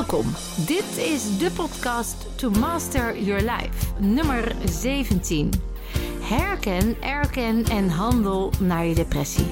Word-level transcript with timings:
Welkom. 0.00 0.26
Dit 0.66 0.96
is 0.96 1.38
de 1.38 1.50
podcast 1.56 2.26
To 2.36 2.50
Master 2.50 3.22
Your 3.22 3.40
Life, 3.40 3.86
nummer 3.98 4.54
17. 4.64 5.50
Herken, 6.20 6.96
erken 7.02 7.64
en 7.64 7.88
handel 7.88 8.52
naar 8.60 8.86
je 8.86 8.94
depressie. 8.94 9.46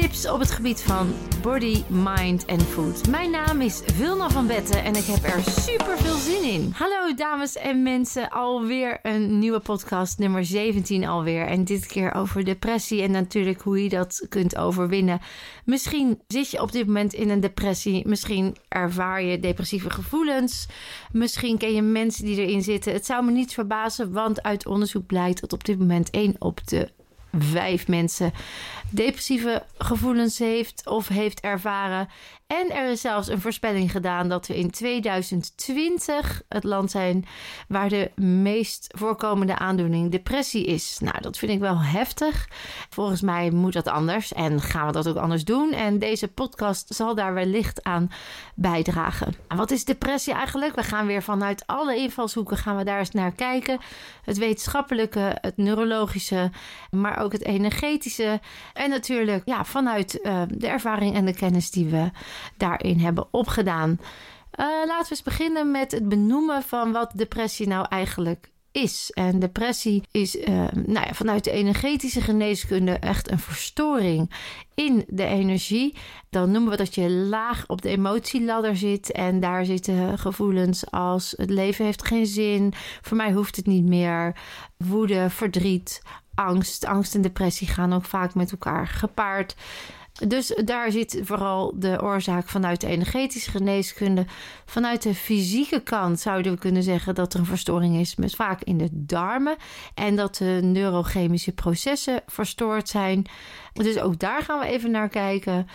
Tips 0.00 0.28
op 0.28 0.40
het 0.40 0.50
gebied 0.50 0.82
van 0.82 1.12
body, 1.42 1.82
mind 1.88 2.44
en 2.44 2.60
food. 2.60 3.08
Mijn 3.08 3.30
naam 3.30 3.60
is 3.60 3.82
Vilna 3.84 4.30
van 4.30 4.46
Betten 4.46 4.84
en 4.84 4.94
ik 4.94 5.04
heb 5.04 5.24
er 5.24 5.42
super 5.42 5.98
veel 5.98 6.16
zin 6.16 6.42
in. 6.42 6.72
Hallo 6.74 7.14
dames 7.14 7.56
en 7.56 7.82
mensen, 7.82 8.30
alweer 8.30 8.98
een 9.02 9.38
nieuwe 9.38 9.60
podcast, 9.60 10.18
nummer 10.18 10.44
17 10.44 11.06
alweer. 11.06 11.46
En 11.46 11.64
dit 11.64 11.86
keer 11.86 12.14
over 12.14 12.44
depressie 12.44 13.02
en 13.02 13.10
natuurlijk 13.10 13.60
hoe 13.60 13.82
je 13.82 13.88
dat 13.88 14.26
kunt 14.28 14.56
overwinnen. 14.56 15.20
Misschien 15.64 16.20
zit 16.26 16.50
je 16.50 16.62
op 16.62 16.72
dit 16.72 16.86
moment 16.86 17.12
in 17.12 17.30
een 17.30 17.40
depressie, 17.40 18.08
misschien 18.08 18.56
ervaar 18.68 19.22
je 19.22 19.40
depressieve 19.40 19.90
gevoelens, 19.90 20.68
misschien 21.12 21.58
ken 21.58 21.74
je 21.74 21.82
mensen 21.82 22.24
die 22.24 22.36
erin 22.36 22.62
zitten. 22.62 22.92
Het 22.92 23.06
zou 23.06 23.24
me 23.24 23.30
niet 23.30 23.54
verbazen, 23.54 24.12
want 24.12 24.42
uit 24.42 24.66
onderzoek 24.66 25.06
blijkt 25.06 25.40
dat 25.40 25.52
op 25.52 25.64
dit 25.64 25.78
moment 25.78 26.10
1 26.10 26.34
op 26.38 26.66
de 26.66 26.96
vijf 27.32 27.88
mensen 27.88 28.32
depressieve 28.90 29.62
gevoelens 29.78 30.38
heeft 30.38 30.86
of 30.86 31.08
heeft 31.08 31.40
ervaren. 31.40 32.08
En 32.46 32.70
er 32.70 32.90
is 32.90 33.00
zelfs 33.00 33.28
een 33.28 33.40
voorspelling 33.40 33.90
gedaan 33.90 34.28
dat 34.28 34.46
we 34.46 34.58
in 34.58 34.70
2020 34.70 36.42
het 36.48 36.64
land 36.64 36.90
zijn 36.90 37.24
waar 37.68 37.88
de 37.88 38.10
meest 38.22 38.94
voorkomende 38.96 39.58
aandoening 39.58 40.10
depressie 40.10 40.64
is. 40.64 40.98
Nou, 41.00 41.20
dat 41.20 41.38
vind 41.38 41.52
ik 41.52 41.58
wel 41.58 41.80
heftig. 41.80 42.48
Volgens 42.90 43.20
mij 43.20 43.50
moet 43.50 43.72
dat 43.72 43.88
anders 43.88 44.32
en 44.32 44.60
gaan 44.60 44.86
we 44.86 44.92
dat 44.92 45.08
ook 45.08 45.16
anders 45.16 45.44
doen. 45.44 45.72
En 45.72 45.98
deze 45.98 46.28
podcast 46.28 46.94
zal 46.94 47.14
daar 47.14 47.34
wellicht 47.34 47.84
aan 47.84 48.10
bijdragen. 48.54 49.34
Wat 49.48 49.70
is 49.70 49.84
depressie 49.84 50.32
eigenlijk? 50.32 50.74
We 50.74 50.82
gaan 50.82 51.06
weer 51.06 51.22
vanuit 51.22 51.66
alle 51.66 51.96
invalshoeken 51.96 52.56
gaan 52.56 52.76
we 52.76 52.84
daar 52.84 52.98
eens 52.98 53.10
naar 53.10 53.32
kijken. 53.32 53.78
Het 54.24 54.38
wetenschappelijke, 54.38 55.38
het 55.40 55.56
neurologische, 55.56 56.50
maar 56.90 57.17
ook 57.18 57.32
het 57.32 57.44
energetische. 57.44 58.40
En 58.72 58.90
natuurlijk 58.90 59.42
ja, 59.44 59.64
vanuit 59.64 60.18
uh, 60.22 60.42
de 60.48 60.66
ervaring 60.66 61.14
en 61.14 61.24
de 61.24 61.34
kennis 61.34 61.70
die 61.70 61.86
we 61.86 62.10
daarin 62.56 62.98
hebben 62.98 63.28
opgedaan. 63.30 63.90
Uh, 63.90 64.66
laten 64.86 65.02
we 65.02 65.10
eens 65.10 65.22
beginnen 65.22 65.70
met 65.70 65.92
het 65.92 66.08
benoemen 66.08 66.62
van 66.62 66.92
wat 66.92 67.12
depressie 67.14 67.68
nou 67.68 67.86
eigenlijk 67.88 68.50
is. 68.72 69.10
En 69.14 69.38
depressie 69.38 70.02
is 70.10 70.36
uh, 70.36 70.46
nou 70.72 71.06
ja, 71.06 71.12
vanuit 71.12 71.44
de 71.44 71.50
energetische 71.50 72.20
geneeskunde 72.20 72.92
echt 72.92 73.30
een 73.30 73.38
verstoring 73.38 74.30
in 74.74 75.04
de 75.08 75.24
energie. 75.24 75.96
Dan 76.30 76.50
noemen 76.50 76.70
we 76.70 76.76
dat 76.76 76.94
je 76.94 77.10
laag 77.10 77.64
op 77.66 77.82
de 77.82 77.88
emotieladder 77.88 78.76
zit. 78.76 79.12
En 79.12 79.40
daar 79.40 79.64
zitten 79.64 80.18
gevoelens 80.18 80.90
als 80.90 81.34
het 81.36 81.50
leven 81.50 81.84
heeft 81.84 82.06
geen 82.06 82.26
zin. 82.26 82.72
Voor 83.00 83.16
mij 83.16 83.32
hoeft 83.32 83.56
het 83.56 83.66
niet 83.66 83.84
meer. 83.84 84.36
Woede, 84.76 85.30
verdriet, 85.30 86.02
angst. 86.38 86.86
Angst 86.86 87.14
en 87.14 87.22
depressie 87.22 87.68
gaan 87.68 87.92
ook 87.92 88.04
vaak 88.04 88.34
met 88.34 88.50
elkaar 88.50 88.86
gepaard. 88.86 89.56
Dus 90.26 90.54
daar 90.64 90.90
zit 90.90 91.20
vooral 91.22 91.72
de 91.76 92.02
oorzaak 92.02 92.48
vanuit 92.48 92.80
de 92.80 92.86
energetische 92.86 93.50
geneeskunde. 93.50 94.26
Vanuit 94.66 95.02
de 95.02 95.14
fysieke 95.14 95.80
kant 95.80 96.20
zouden 96.20 96.52
we 96.52 96.58
kunnen 96.58 96.82
zeggen 96.82 97.14
dat 97.14 97.34
er 97.34 97.40
een 97.40 97.46
verstoring 97.46 97.96
is, 97.96 98.16
met 98.16 98.34
vaak 98.34 98.62
in 98.62 98.78
de 98.78 98.88
darmen. 98.92 99.56
En 99.94 100.16
dat 100.16 100.36
de 100.36 100.60
neurochemische 100.62 101.52
processen 101.52 102.22
verstoord 102.26 102.88
zijn. 102.88 103.26
Dus 103.72 103.98
ook 103.98 104.18
daar 104.18 104.42
gaan 104.42 104.58
we 104.58 104.66
even 104.66 104.90
naar 104.90 105.08
kijken. 105.08 105.66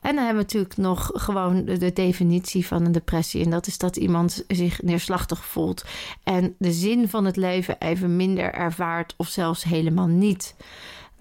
En 0.00 0.14
dan 0.14 0.24
hebben 0.24 0.34
we 0.34 0.42
natuurlijk 0.42 0.76
nog 0.76 1.10
gewoon 1.14 1.64
de 1.64 1.92
definitie 1.92 2.66
van 2.66 2.84
een 2.84 2.92
depressie. 2.92 3.44
En 3.44 3.50
dat 3.50 3.66
is 3.66 3.78
dat 3.78 3.96
iemand 3.96 4.44
zich 4.48 4.82
neerslachtig 4.82 5.44
voelt 5.44 5.84
en 6.22 6.54
de 6.58 6.72
zin 6.72 7.08
van 7.08 7.24
het 7.24 7.36
leven 7.36 7.76
even 7.78 8.16
minder 8.16 8.52
ervaart 8.52 9.14
of 9.16 9.28
zelfs 9.28 9.64
helemaal 9.64 10.06
niet. 10.06 10.54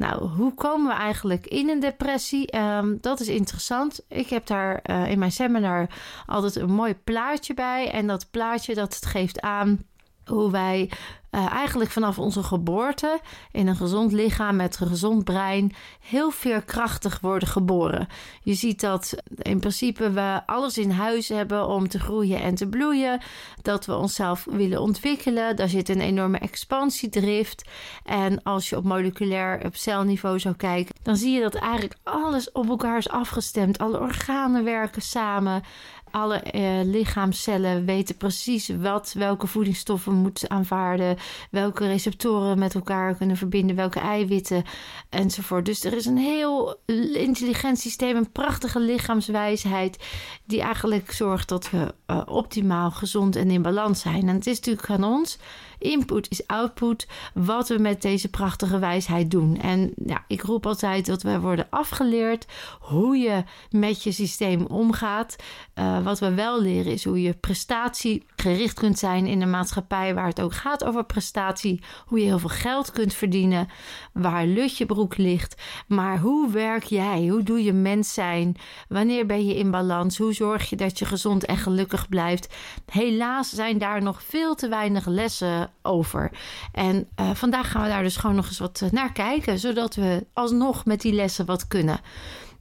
Nou, 0.02 0.28
hoe 0.28 0.54
komen 0.54 0.88
we 0.88 0.94
eigenlijk 0.94 1.48
in 1.48 1.70
een 1.70 1.80
depressie? 1.80 2.58
Um, 2.58 2.98
dat 3.02 3.20
is 3.20 3.28
interessant. 3.28 4.02
Ik 4.08 4.30
heb 4.30 4.46
daar 4.46 4.80
uh, 4.90 5.12
in 5.12 5.20
mijn 5.20 5.32
seminar 5.32 5.88
altijd 6.26 6.56
een 6.56 6.72
mooi 6.72 6.96
plaatje 6.96 7.54
bij. 7.54 7.92
En 7.92 8.08
dat 8.08 8.28
plaatje 8.32 8.74
dat 8.74 9.06
geeft 9.06 9.42
aan 9.42 9.80
hoe 10.26 10.52
wij 10.52 10.92
uh, 11.32 11.52
eigenlijk 11.52 11.92
vanaf 11.92 12.20
onze 12.20 12.44
geboorte 12.44 13.20
in 13.52 13.68
een 13.68 13.76
gezond 13.76 14.12
lichaam 14.12 14.56
met 14.56 14.80
een 14.80 14.88
gezond 14.88 15.24
brein 15.24 15.72
heel 16.00 16.32
veerkrachtig 16.32 17.20
worden 17.20 17.48
geboren. 17.48 18.08
Je 18.44 18.54
ziet 18.54 18.82
dat 18.82 19.16
in 19.38 19.60
principe 19.60 20.12
we 20.12 20.42
alles 20.46 20.78
in 20.78 20.92
huis 20.92 21.30
hebben 21.30 21.68
om 21.68 21.88
te 21.88 22.00
groeien 22.00 22.42
en 22.42 22.56
te 22.56 22.68
bloeien, 22.68 23.20
dat 23.62 23.86
we 23.86 23.96
onszelf 23.96 24.46
willen 24.50 24.82
ontwikkelen. 24.82 25.56
Daar 25.56 25.70
zit 25.70 25.90
een 25.90 26.02
enorme 26.02 26.38
expansiedrift. 26.38 27.70
En 28.04 28.44
als 28.44 28.70
je 28.70 28.78
op 28.78 28.84
moleculair, 28.84 29.66
op 29.66 29.76
celniveau 29.76 30.40
zou 30.40 30.56
kijken, 30.56 30.96
dan 31.02 31.16
zie 31.16 31.34
je 31.34 31.42
dat 31.42 31.56
eigenlijk 31.56 31.96
alles 32.04 32.52
op 32.52 32.70
elkaar 32.70 32.98
is 32.98 33.10
afgestemd. 33.10 33.78
Alle 33.78 34.00
organen 34.00 34.64
werken 34.64 35.02
samen. 35.02 35.64
Alle 36.12 36.36
eh, 36.36 36.84
lichaamcellen 36.84 37.86
weten 37.86 38.18
precies 38.18 38.70
wat, 38.80 39.14
welke 39.18 39.48
voedingsstoffen 39.48 40.14
moeten 40.14 40.50
aanvaarden, 40.50 41.18
welke 41.52 41.88
receptoren 41.88 42.60
met 42.60 42.76
elkaar 42.76 43.16
kunnen 43.16 43.38
verbinden, 43.38 43.76
welke 43.76 44.00
eiwitten 44.00 44.64
enzovoort. 45.10 45.66
Dus 45.66 45.84
er 45.84 45.94
is 45.94 46.06
een 46.06 46.18
heel 46.18 46.80
intelligent 47.14 47.80
systeem, 47.80 48.16
een 48.16 48.32
prachtige 48.32 48.80
lichaamswijsheid, 48.80 50.06
die 50.46 50.62
eigenlijk 50.62 51.12
zorgt 51.12 51.50
dat 51.50 51.70
we 51.70 51.94
uh, 52.08 52.22
optimaal 52.26 52.92
gezond 52.92 53.36
en 53.36 53.52
in 53.52 53.62
balans 53.62 54.02
zijn. 54.02 54.28
En 54.28 54.36
het 54.36 54.48
is 54.48 54.56
natuurlijk 54.56 54.90
aan 54.90 55.04
ons 55.04 55.38
Input 55.82 56.30
is 56.30 56.48
output. 56.48 57.08
Wat 57.34 57.68
we 57.68 57.78
met 57.78 58.02
deze 58.02 58.30
prachtige 58.30 58.80
wijsheid 58.80 59.32
doen. 59.32 59.58
En 59.62 59.94
ja, 60.06 60.24
ik 60.28 60.42
roep 60.42 60.66
altijd 60.66 61.06
dat 61.06 61.22
we 61.22 61.40
worden 61.40 61.68
afgeleerd 61.70 62.46
hoe 62.80 63.18
je 63.18 63.44
met 63.70 64.04
je 64.04 64.12
systeem 64.12 64.66
omgaat. 64.66 65.36
Uh, 65.76 66.04
wat 66.04 66.20
we 66.20 66.34
wel 66.34 66.62
leren 66.62 66.92
is 66.92 67.04
hoe 67.04 67.22
je 67.22 67.34
prestatiegericht 67.34 68.74
kunt 68.74 69.00
zijn 69.00 69.26
in 69.28 69.42
een 69.42 69.50
maatschappij 69.50 70.14
waar 70.14 70.28
het 70.28 70.42
ook 70.42 70.54
gaat 70.54 70.84
over 70.84 71.04
prestatie. 71.04 71.84
Hoe 72.06 72.20
je 72.20 72.26
heel 72.26 72.40
veel 72.40 72.50
geld 72.50 72.92
kunt 72.92 73.14
verdienen. 73.14 73.68
Waar 74.14 74.46
lut 74.46 74.78
je 74.78 74.86
broek 74.86 75.18
ligt. 75.18 75.62
Maar 75.88 76.20
hoe 76.20 76.52
werk 76.52 76.84
jij? 76.84 77.28
Hoe 77.28 77.44
doe 77.44 77.64
je 77.64 77.74
mens 77.74 78.14
zijn? 78.14 78.56
Wanneer 78.88 79.26
ben 79.26 79.46
je 79.46 79.56
in 79.56 79.72
balans? 79.72 80.18
Hoe 80.18 80.34
zorg 80.34 80.70
je 80.70 80.76
dat 80.76 81.00
je 81.00 81.06
gezond 81.06 81.46
en 81.46 81.58
gelukkig 81.58 82.10
blijft? 82.10 82.56
Helaas 82.86 83.50
zijn 83.50 83.78
daar 83.78 84.02
nog 84.02 84.24
veel 84.24 84.56
te 84.56 84.70
weinig 84.70 85.06
lessen 85.06 85.71
over. 85.82 86.32
En 86.72 87.08
uh, 87.20 87.30
vandaag 87.34 87.72
gaan 87.72 87.84
we 87.84 87.88
daar 87.88 88.04
dus 88.04 88.16
gewoon 88.16 88.36
nog 88.36 88.48
eens 88.48 88.60
wat 88.60 88.82
eh, 88.82 88.90
naar 88.90 89.12
kijken, 89.12 89.60
zodat 89.60 89.96
we 89.96 90.26
alsnog 90.34 90.86
met 90.86 91.02
die 91.02 91.14
lessen 91.14 91.46
wat 91.46 91.68
kunnen. 91.68 92.00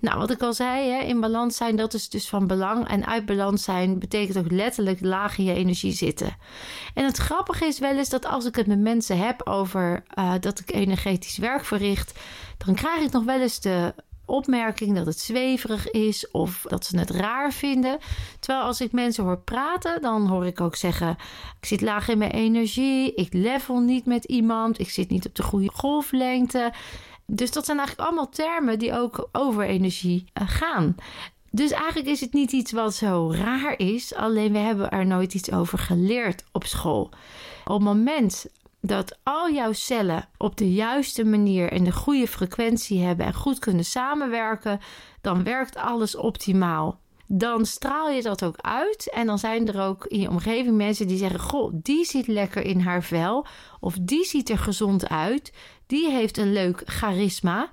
Nou, 0.01 0.19
wat 0.19 0.31
ik 0.31 0.43
al 0.43 0.53
zei, 0.53 0.91
hè, 0.91 0.99
in 0.99 1.21
balans 1.21 1.57
zijn, 1.57 1.77
dat 1.77 1.95
is 1.95 2.09
dus 2.09 2.29
van 2.29 2.47
belang. 2.47 2.89
En 2.89 3.07
uit 3.07 3.27
balans 3.27 3.63
zijn 3.63 3.99
betekent 3.99 4.39
ook 4.39 4.51
letterlijk 4.51 5.01
laag 5.01 5.39
in 5.39 5.45
je 5.45 5.55
energie 5.55 5.93
zitten. 5.93 6.37
En 6.95 7.05
het 7.05 7.17
grappige 7.17 7.65
is 7.65 7.79
wel 7.79 7.97
eens 7.97 8.09
dat 8.09 8.27
als 8.27 8.45
ik 8.45 8.55
het 8.55 8.67
met 8.67 8.79
mensen 8.79 9.19
heb 9.19 9.47
over 9.47 10.03
uh, 10.15 10.33
dat 10.41 10.59
ik 10.59 10.73
energetisch 10.73 11.39
werk 11.39 11.65
verricht, 11.65 12.19
dan 12.59 12.75
krijg 12.75 13.03
ik 13.05 13.13
nog 13.13 13.25
wel 13.25 13.41
eens 13.41 13.61
de 13.61 13.95
opmerking 14.31 14.97
dat 14.97 15.07
het 15.07 15.19
zweverig 15.19 15.91
is 15.91 16.31
of 16.31 16.65
dat 16.69 16.85
ze 16.85 16.99
het 16.99 17.11
raar 17.11 17.53
vinden. 17.53 17.99
Terwijl 18.41 18.65
als 18.65 18.81
ik 18.81 18.93
mensen 18.93 19.25
hoor 19.25 19.39
praten, 19.39 20.03
dan 20.03 20.27
hoor 20.27 20.47
ik 20.47 20.61
ook 20.61 20.77
zeggen: 20.77 21.17
ik 21.61 21.67
zit 21.67 21.81
laag 21.81 22.09
in 22.09 22.19
mijn 22.19 22.31
energie, 22.31 23.15
ik 23.15 23.33
level 23.33 23.79
niet 23.79 24.07
met 24.07 24.25
iemand, 24.25 24.79
ik 24.79 24.91
zit 24.91 25.11
niet 25.11 25.27
op 25.27 25.35
de 25.35 25.43
goede 25.43 25.71
golflengte. 25.73 26.73
Dus 27.27 27.51
dat 27.51 27.65
zijn 27.65 27.79
eigenlijk 27.79 28.09
allemaal 28.09 28.29
termen 28.29 28.79
die 28.79 28.99
ook 28.99 29.29
over 29.33 29.65
energie 29.65 30.25
eh, 30.33 30.49
gaan. 30.49 30.95
Dus 31.51 31.71
eigenlijk 31.71 32.09
is 32.09 32.21
het 32.21 32.33
niet 32.33 32.53
iets 32.53 32.73
wat 32.73 32.95
zo 32.95 33.33
raar 33.33 33.79
is, 33.79 34.15
alleen 34.15 34.53
we 34.53 34.59
hebben 34.59 34.91
er 34.91 35.07
nooit 35.07 35.35
iets 35.35 35.53
over 35.53 35.79
geleerd 35.79 36.45
op 36.53 36.65
school. 36.65 37.11
Op 37.65 37.75
het 37.75 37.83
moment 37.83 38.47
dat 38.81 39.19
al 39.23 39.51
jouw 39.51 39.73
cellen 39.73 40.29
op 40.37 40.57
de 40.57 40.73
juiste 40.73 41.25
manier 41.25 41.73
en 41.73 41.85
de 41.85 41.93
goede 41.93 42.27
frequentie 42.27 43.03
hebben 43.03 43.27
en 43.27 43.35
goed 43.35 43.59
kunnen 43.59 43.85
samenwerken, 43.85 44.81
dan 45.21 45.45
werkt 45.45 45.77
alles 45.77 46.17
optimaal. 46.17 47.01
Dan 47.27 47.67
straal 47.67 48.11
je 48.11 48.23
dat 48.23 48.45
ook 48.45 48.57
uit 48.57 49.11
en 49.11 49.27
dan 49.27 49.39
zijn 49.39 49.69
er 49.69 49.81
ook 49.81 50.07
in 50.07 50.21
je 50.21 50.29
omgeving 50.29 50.77
mensen 50.77 51.07
die 51.07 51.19
zeggen: 51.19 51.41
Goh, 51.41 51.73
die 51.75 52.05
zit 52.05 52.27
lekker 52.27 52.63
in 52.63 52.81
haar 52.81 53.03
vel, 53.03 53.47
of 53.81 53.97
die 54.01 54.25
ziet 54.25 54.51
er 54.51 54.59
gezond 54.59 55.09
uit, 55.09 55.53
die 55.87 56.11
heeft 56.11 56.37
een 56.39 56.53
leuk 56.53 56.83
charisma. 56.85 57.71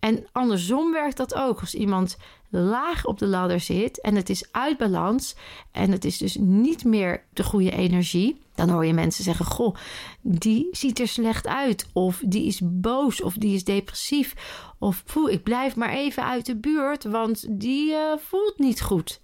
En 0.00 0.26
andersom 0.32 0.92
werkt 0.92 1.16
dat 1.16 1.34
ook. 1.34 1.60
Als 1.60 1.74
iemand 1.74 2.16
laag 2.48 3.04
op 3.04 3.18
de 3.18 3.26
ladder 3.26 3.60
zit 3.60 4.00
en 4.00 4.14
het 4.14 4.30
is 4.30 4.52
uit 4.52 4.78
balans 4.78 5.36
en 5.72 5.90
het 5.90 6.04
is 6.04 6.18
dus 6.18 6.36
niet 6.40 6.84
meer 6.84 7.24
de 7.32 7.42
goede 7.42 7.70
energie, 7.70 8.40
dan 8.58 8.68
hoor 8.68 8.86
je 8.86 8.92
mensen 8.92 9.24
zeggen: 9.24 9.44
Goh, 9.44 9.74
die 10.22 10.68
ziet 10.70 11.00
er 11.00 11.08
slecht 11.08 11.46
uit, 11.46 11.86
of 11.92 12.22
die 12.26 12.46
is 12.46 12.60
boos, 12.64 13.22
of 13.22 13.34
die 13.34 13.54
is 13.54 13.64
depressief, 13.64 14.34
of 14.78 15.04
poeh, 15.04 15.32
ik 15.32 15.42
blijf 15.42 15.76
maar 15.76 15.90
even 15.90 16.24
uit 16.24 16.46
de 16.46 16.56
buurt, 16.56 17.04
want 17.04 17.46
die 17.50 17.90
uh, 17.90 18.12
voelt 18.16 18.58
niet 18.58 18.82
goed. 18.82 19.20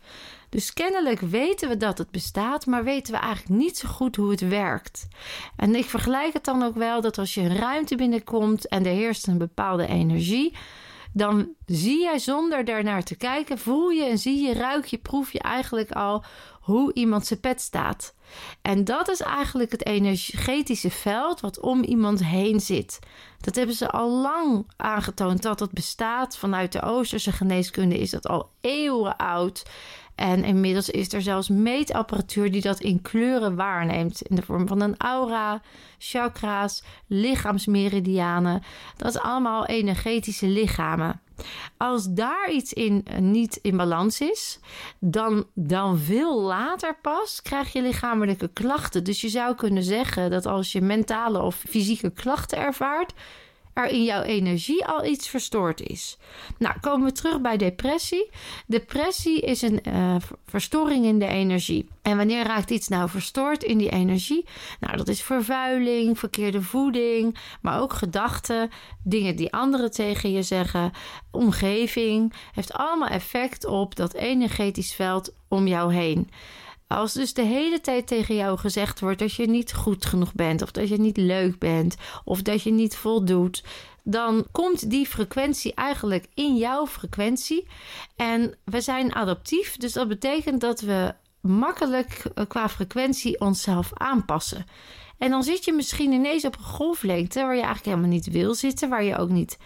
Dus 0.48 0.72
kennelijk 0.72 1.20
weten 1.20 1.68
we 1.68 1.76
dat 1.76 1.98
het 1.98 2.10
bestaat, 2.10 2.66
maar 2.66 2.84
weten 2.84 3.12
we 3.12 3.18
eigenlijk 3.18 3.60
niet 3.60 3.78
zo 3.78 3.88
goed 3.88 4.16
hoe 4.16 4.30
het 4.30 4.48
werkt. 4.48 5.08
En 5.56 5.74
ik 5.74 5.84
vergelijk 5.84 6.32
het 6.32 6.44
dan 6.44 6.62
ook 6.62 6.74
wel 6.74 7.00
dat 7.00 7.18
als 7.18 7.34
je 7.34 7.40
een 7.40 7.56
ruimte 7.56 7.96
binnenkomt 7.96 8.68
en 8.68 8.86
er 8.86 8.92
heerst 8.92 9.26
een 9.26 9.38
bepaalde 9.38 9.86
energie, 9.86 10.54
dan 11.14 11.48
zie 11.66 12.00
jij 12.00 12.18
zonder 12.18 12.64
daarnaar 12.64 13.02
te 13.02 13.16
kijken, 13.16 13.58
voel 13.58 13.88
je 13.88 14.04
en 14.04 14.18
zie 14.18 14.46
je, 14.46 14.54
ruik 14.54 14.86
je, 14.86 14.98
proef 14.98 15.32
je 15.32 15.38
eigenlijk 15.38 15.92
al 15.92 16.24
hoe 16.60 16.92
iemand 16.92 17.26
zijn 17.26 17.40
pet 17.40 17.60
staat. 17.60 18.14
En 18.62 18.84
dat 18.84 19.08
is 19.08 19.20
eigenlijk 19.20 19.70
het 19.72 19.86
energetische 19.86 20.90
veld 20.90 21.40
wat 21.40 21.60
om 21.60 21.82
iemand 21.82 22.24
heen 22.24 22.60
zit. 22.60 22.98
Dat 23.40 23.54
hebben 23.54 23.74
ze 23.74 23.90
al 23.90 24.10
lang 24.10 24.66
aangetoond 24.76 25.42
dat 25.42 25.60
het 25.60 25.70
bestaat. 25.72 26.36
Vanuit 26.36 26.72
de 26.72 26.82
Oosterse 26.82 27.32
geneeskunde 27.32 27.98
is 27.98 28.10
dat 28.10 28.26
al 28.26 28.50
eeuwen 28.60 29.16
oud. 29.16 29.62
En 30.14 30.44
inmiddels 30.44 30.90
is 30.90 31.12
er 31.12 31.22
zelfs 31.22 31.48
meetapparatuur 31.48 32.52
die 32.52 32.60
dat 32.60 32.80
in 32.80 33.02
kleuren 33.02 33.56
waarneemt. 33.56 34.22
In 34.22 34.36
de 34.36 34.42
vorm 34.42 34.66
van 34.66 34.80
een 34.80 34.96
aura, 34.96 35.60
chakra's, 35.98 36.82
lichaamsmeridianen. 37.06 38.62
Dat 38.96 39.08
is 39.08 39.20
allemaal 39.20 39.66
energetische 39.66 40.46
lichamen. 40.46 41.20
Als 41.76 42.06
daar 42.12 42.50
iets 42.50 42.72
in 42.72 43.02
eh, 43.04 43.18
niet 43.18 43.58
in 43.62 43.76
balans 43.76 44.20
is, 44.20 44.58
dan, 44.98 45.46
dan 45.54 45.98
veel 45.98 46.40
later 46.40 46.96
pas 47.02 47.42
krijg 47.42 47.72
je 47.72 47.82
lichamelijke 47.82 48.48
klachten. 48.52 49.04
Dus 49.04 49.20
je 49.20 49.28
zou 49.28 49.54
kunnen 49.54 49.82
zeggen 49.82 50.30
dat 50.30 50.46
als 50.46 50.72
je 50.72 50.80
mentale 50.80 51.42
of 51.42 51.54
fysieke 51.68 52.10
klachten 52.10 52.58
ervaart, 52.58 53.12
er 53.74 53.86
in 53.86 54.04
jouw 54.04 54.22
energie 54.22 54.84
al 54.84 55.04
iets 55.04 55.28
verstoord 55.28 55.80
is. 55.80 56.18
Nou, 56.58 56.74
komen 56.80 57.06
we 57.06 57.12
terug 57.12 57.40
bij 57.40 57.56
depressie. 57.56 58.30
Depressie 58.66 59.40
is 59.40 59.62
een 59.62 59.80
uh, 59.88 60.16
verstoring 60.46 61.04
in 61.04 61.18
de 61.18 61.26
energie. 61.26 61.88
En 62.02 62.16
wanneer 62.16 62.46
raakt 62.46 62.70
iets 62.70 62.88
nou 62.88 63.08
verstoord 63.08 63.62
in 63.62 63.78
die 63.78 63.90
energie? 63.90 64.44
Nou, 64.80 64.96
dat 64.96 65.08
is 65.08 65.22
vervuiling, 65.22 66.18
verkeerde 66.18 66.62
voeding, 66.62 67.38
maar 67.60 67.80
ook 67.80 67.92
gedachten, 67.92 68.70
dingen 69.02 69.36
die 69.36 69.52
anderen 69.52 69.90
tegen 69.90 70.32
je 70.32 70.42
zeggen, 70.42 70.92
omgeving. 71.30 72.32
Heeft 72.52 72.72
allemaal 72.72 73.08
effect 73.08 73.66
op 73.66 73.96
dat 73.96 74.14
energetisch 74.14 74.94
veld 74.94 75.34
om 75.48 75.66
jou 75.66 75.94
heen. 75.94 76.30
Als 76.94 77.12
dus 77.12 77.34
de 77.34 77.42
hele 77.42 77.80
tijd 77.80 78.06
tegen 78.06 78.34
jou 78.34 78.58
gezegd 78.58 79.00
wordt 79.00 79.18
dat 79.18 79.34
je 79.34 79.46
niet 79.46 79.74
goed 79.74 80.06
genoeg 80.06 80.34
bent, 80.34 80.62
of 80.62 80.70
dat 80.70 80.88
je 80.88 81.00
niet 81.00 81.16
leuk 81.16 81.58
bent, 81.58 81.96
of 82.24 82.42
dat 82.42 82.62
je 82.62 82.70
niet 82.70 82.96
voldoet, 82.96 83.64
dan 84.02 84.46
komt 84.52 84.90
die 84.90 85.06
frequentie 85.06 85.74
eigenlijk 85.74 86.26
in 86.34 86.56
jouw 86.56 86.86
frequentie. 86.86 87.66
En 88.16 88.54
we 88.64 88.80
zijn 88.80 89.14
adaptief, 89.14 89.76
dus 89.76 89.92
dat 89.92 90.08
betekent 90.08 90.60
dat 90.60 90.80
we 90.80 91.14
makkelijk 91.40 92.22
eh, 92.34 92.44
qua 92.48 92.68
frequentie 92.68 93.40
onszelf 93.40 93.90
aanpassen. 93.94 94.66
En 95.18 95.30
dan 95.30 95.42
zit 95.42 95.64
je 95.64 95.72
misschien 95.72 96.12
ineens 96.12 96.44
op 96.44 96.56
een 96.56 96.64
golflengte 96.64 97.40
waar 97.40 97.56
je 97.56 97.62
eigenlijk 97.62 97.84
helemaal 97.84 98.10
niet 98.10 98.30
wil 98.30 98.54
zitten, 98.54 98.88
waar 98.88 99.04
je 99.04 99.16
ook 99.16 99.30
niet 99.30 99.58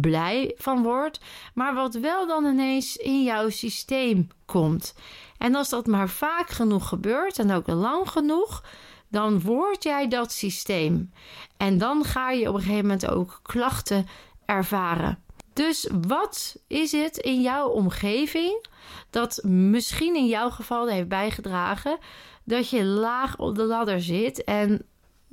blij 0.00 0.54
van 0.56 0.82
wordt, 0.82 1.20
maar 1.54 1.74
wat 1.74 1.94
wel 1.94 2.26
dan 2.26 2.44
ineens 2.44 2.96
in 2.96 3.22
jouw 3.22 3.48
systeem 3.48 4.28
komt. 4.44 4.94
En 5.38 5.54
als 5.54 5.68
dat 5.68 5.86
maar 5.86 6.08
vaak 6.08 6.48
genoeg 6.48 6.88
gebeurt 6.88 7.38
en 7.38 7.52
ook 7.52 7.66
lang 7.66 8.10
genoeg, 8.10 8.64
dan 9.08 9.40
word 9.40 9.82
jij 9.82 10.08
dat 10.08 10.32
systeem. 10.32 11.12
En 11.56 11.78
dan 11.78 12.04
ga 12.04 12.30
je 12.30 12.48
op 12.48 12.54
een 12.54 12.60
gegeven 12.60 12.82
moment 12.82 13.06
ook 13.06 13.40
klachten 13.42 14.06
ervaren. 14.44 15.18
Dus 15.52 15.88
wat 16.06 16.56
is 16.66 16.92
het 16.92 17.16
in 17.16 17.40
jouw 17.40 17.68
omgeving 17.68 18.66
dat 19.10 19.40
misschien 19.42 20.16
in 20.16 20.26
jouw 20.26 20.50
geval 20.50 20.88
heeft 20.88 21.08
bijgedragen 21.08 21.98
dat 22.44 22.70
je 22.70 22.84
laag 22.84 23.38
op 23.38 23.54
de 23.54 23.64
ladder 23.64 24.00
zit 24.00 24.44
en 24.44 24.86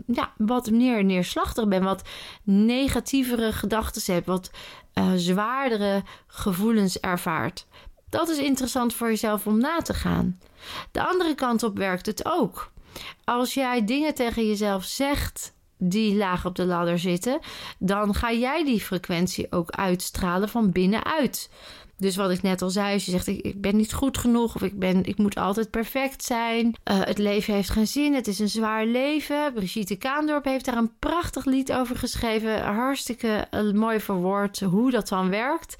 ja, 0.06 0.34
wat 0.38 0.72
meer 0.72 1.04
neerslachtig 1.04 1.68
bent, 1.68 1.84
wat 1.84 2.08
negatievere 2.44 3.52
gedachten 3.52 4.14
hebt, 4.14 4.26
wat 4.26 4.52
uh, 4.94 5.12
zwaardere 5.16 6.04
gevoelens 6.28 7.00
ervaart? 7.00 7.68
Dat 8.10 8.30
is 8.30 8.38
interessant 8.38 8.94
voor 8.94 9.08
jezelf 9.08 9.48
om 9.48 9.58
na 9.58 9.78
te 9.78 9.94
gaan. 9.94 10.40
De 10.92 11.08
andere 11.08 11.36
kant 11.36 11.64
op 11.64 11.78
werkt 11.78 12.06
het 12.06 12.26
ook. 12.26 12.72
Als 13.24 13.54
jij 13.54 13.86
dingen 13.86 14.14
tegen 14.14 14.48
jezelf 14.48 14.84
zegt 14.84 15.54
die 15.84 16.16
laag 16.16 16.46
op 16.46 16.56
de 16.56 16.66
ladder 16.66 17.00
zitten, 17.00 17.40
dan 17.80 18.16
ga 18.16 18.34
jij 18.34 18.66
die 18.66 18.80
frequentie 18.80 19.52
ook 19.52 19.70
uitstralen 19.70 20.50
van 20.50 20.72
binnenuit. 20.72 21.50
Dus 21.98 22.16
wat 22.16 22.32
ik 22.32 22.42
net 22.42 22.62
al 22.62 22.70
zei, 22.70 22.94
als 22.94 23.06
je 23.06 23.12
zegt 23.12 23.28
ik, 23.28 23.62
ben 23.62 23.76
niet 23.76 23.94
goed 23.94 24.18
genoeg 24.18 24.56
of 24.56 24.62
ik, 24.62 24.80
ben, 24.80 25.04
ik 25.06 25.18
moet 25.18 25.38
altijd 25.38 25.70
perfect 25.70 26.24
zijn. 26.24 26.66
Uh, 26.66 26.72
het 26.84 27.18
leven 27.18 27.54
heeft 27.54 27.70
geen 27.70 27.88
zin, 27.88 28.14
het 28.14 28.28
is 28.28 28.40
een 28.40 28.50
zwaar 28.50 28.86
leven. 28.86 29.54
Brigitte 29.54 29.96
Kaandorp 29.96 30.46
heeft 30.46 30.66
daar 30.66 30.78
een 30.78 30.98
prachtig 31.00 31.46
lied 31.46 31.74
over 31.74 31.98
geschreven. 31.98 32.62
Hartstikke 32.62 33.48
mooi 33.74 34.00
verwoord 34.00 34.60
hoe 34.60 34.92
dat 34.92 35.08
dan 35.08 35.30
werkt 35.30 35.76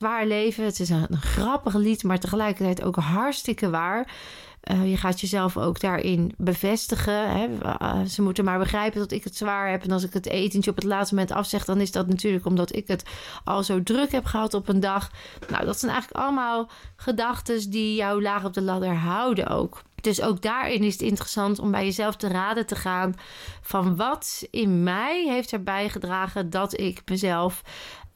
waar 0.00 0.26
leven. 0.26 0.64
Het 0.64 0.80
is 0.80 0.88
een, 0.88 1.06
grappig 1.20 1.74
lied, 1.74 2.02
maar 2.02 2.18
tegelijkertijd 2.18 2.82
ook 2.82 2.96
hartstikke 2.96 3.70
waar. 3.70 4.12
Uh, 4.70 4.90
je 4.90 4.96
gaat 4.96 5.20
jezelf 5.20 5.56
ook 5.56 5.80
daarin 5.80 6.32
bevestigen. 6.36 7.30
Hè. 7.30 7.48
Uh, 7.62 8.04
ze 8.04 8.22
moeten 8.22 8.44
maar 8.44 8.58
begrijpen 8.58 9.00
dat 9.00 9.12
ik 9.12 9.24
het 9.24 9.36
zwaar 9.36 9.70
heb. 9.70 9.82
En 9.82 9.90
als 9.90 10.04
ik 10.04 10.12
het 10.12 10.26
etentje 10.26 10.70
op 10.70 10.76
het 10.76 10.84
laatste 10.84 11.14
moment 11.14 11.32
afzeg, 11.32 11.64
dan 11.64 11.80
is 11.80 11.92
dat 11.92 12.06
natuurlijk 12.06 12.46
omdat 12.46 12.76
ik 12.76 12.88
het 12.88 13.02
al 13.44 13.62
zo 13.62 13.82
druk 13.82 14.12
heb 14.12 14.24
gehad 14.24 14.54
op 14.54 14.68
een 14.68 14.80
dag. 14.80 15.10
Nou, 15.48 15.64
dat 15.64 15.78
zijn 15.78 15.92
eigenlijk 15.92 16.24
allemaal 16.24 16.70
gedachten 16.96 17.70
die 17.70 17.94
jou 17.94 18.22
laag 18.22 18.44
op 18.44 18.54
de 18.54 18.62
ladder 18.62 18.94
houden 18.94 19.46
ook. 19.46 19.82
Dus 20.00 20.22
ook 20.22 20.42
daarin 20.42 20.82
is 20.82 20.92
het 20.92 21.02
interessant 21.02 21.58
om 21.58 21.70
bij 21.70 21.84
jezelf 21.84 22.16
te 22.16 22.28
raden 22.28 22.66
te 22.66 22.76
gaan 22.76 23.14
van 23.62 23.96
wat 23.96 24.46
in 24.50 24.82
mij 24.82 25.24
heeft 25.28 25.52
erbij 25.52 25.88
gedragen 25.88 26.50
dat 26.50 26.80
ik 26.80 27.02
mezelf 27.06 27.62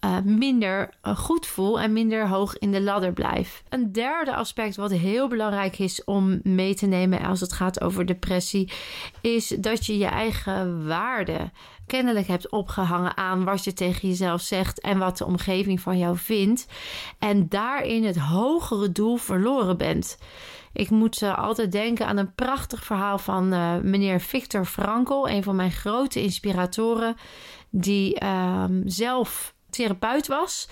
uh, 0.05 0.17
minder 0.25 0.91
uh, 1.03 1.17
goed 1.17 1.47
voel 1.47 1.81
en 1.81 1.93
minder 1.93 2.29
hoog 2.29 2.59
in 2.59 2.73
de 2.73 2.83
ladder 2.83 3.13
blijf. 3.13 3.63
Een 3.69 3.93
derde 3.93 4.35
aspect 4.35 4.77
wat 4.77 4.91
heel 4.91 5.29
belangrijk 5.29 5.79
is 5.79 6.05
om 6.05 6.41
mee 6.43 6.75
te 6.75 6.87
nemen 6.87 7.21
als 7.21 7.41
het 7.41 7.53
gaat 7.53 7.81
over 7.81 8.07
depressie, 8.07 8.73
is 9.21 9.49
dat 9.49 9.87
je 9.87 9.99
je 9.99 10.07
eigen 10.07 10.87
waarde 10.87 11.51
kennelijk 11.87 12.27
hebt 12.27 12.51
opgehangen 12.51 13.17
aan 13.17 13.45
wat 13.45 13.65
je 13.65 13.73
tegen 13.73 14.09
jezelf 14.09 14.41
zegt 14.41 14.81
en 14.81 14.99
wat 14.99 15.19
de 15.19 15.25
omgeving 15.25 15.81
van 15.81 15.99
jou 15.99 16.17
vindt. 16.17 16.67
En 17.19 17.49
daarin 17.49 18.05
het 18.05 18.19
hogere 18.19 18.93
doel 18.93 19.17
verloren 19.17 19.77
bent. 19.77 20.19
Ik 20.73 20.91
moet 20.91 21.23
uh, 21.23 21.39
altijd 21.39 21.73
denken 21.73 22.07
aan 22.07 22.17
een 22.17 22.35
prachtig 22.35 22.85
verhaal 22.85 23.19
van 23.19 23.49
meneer 23.91 24.21
Victor 24.21 24.65
Frankl, 24.65 25.29
een 25.29 25.43
van 25.43 25.57
mijn 25.57 25.73
grote 25.73 26.23
inspiratoren, 26.23 27.17
die 27.71 28.23
uh, 28.23 28.65
zelf 28.85 29.55
therapeut 29.75 30.27
was, 30.27 30.69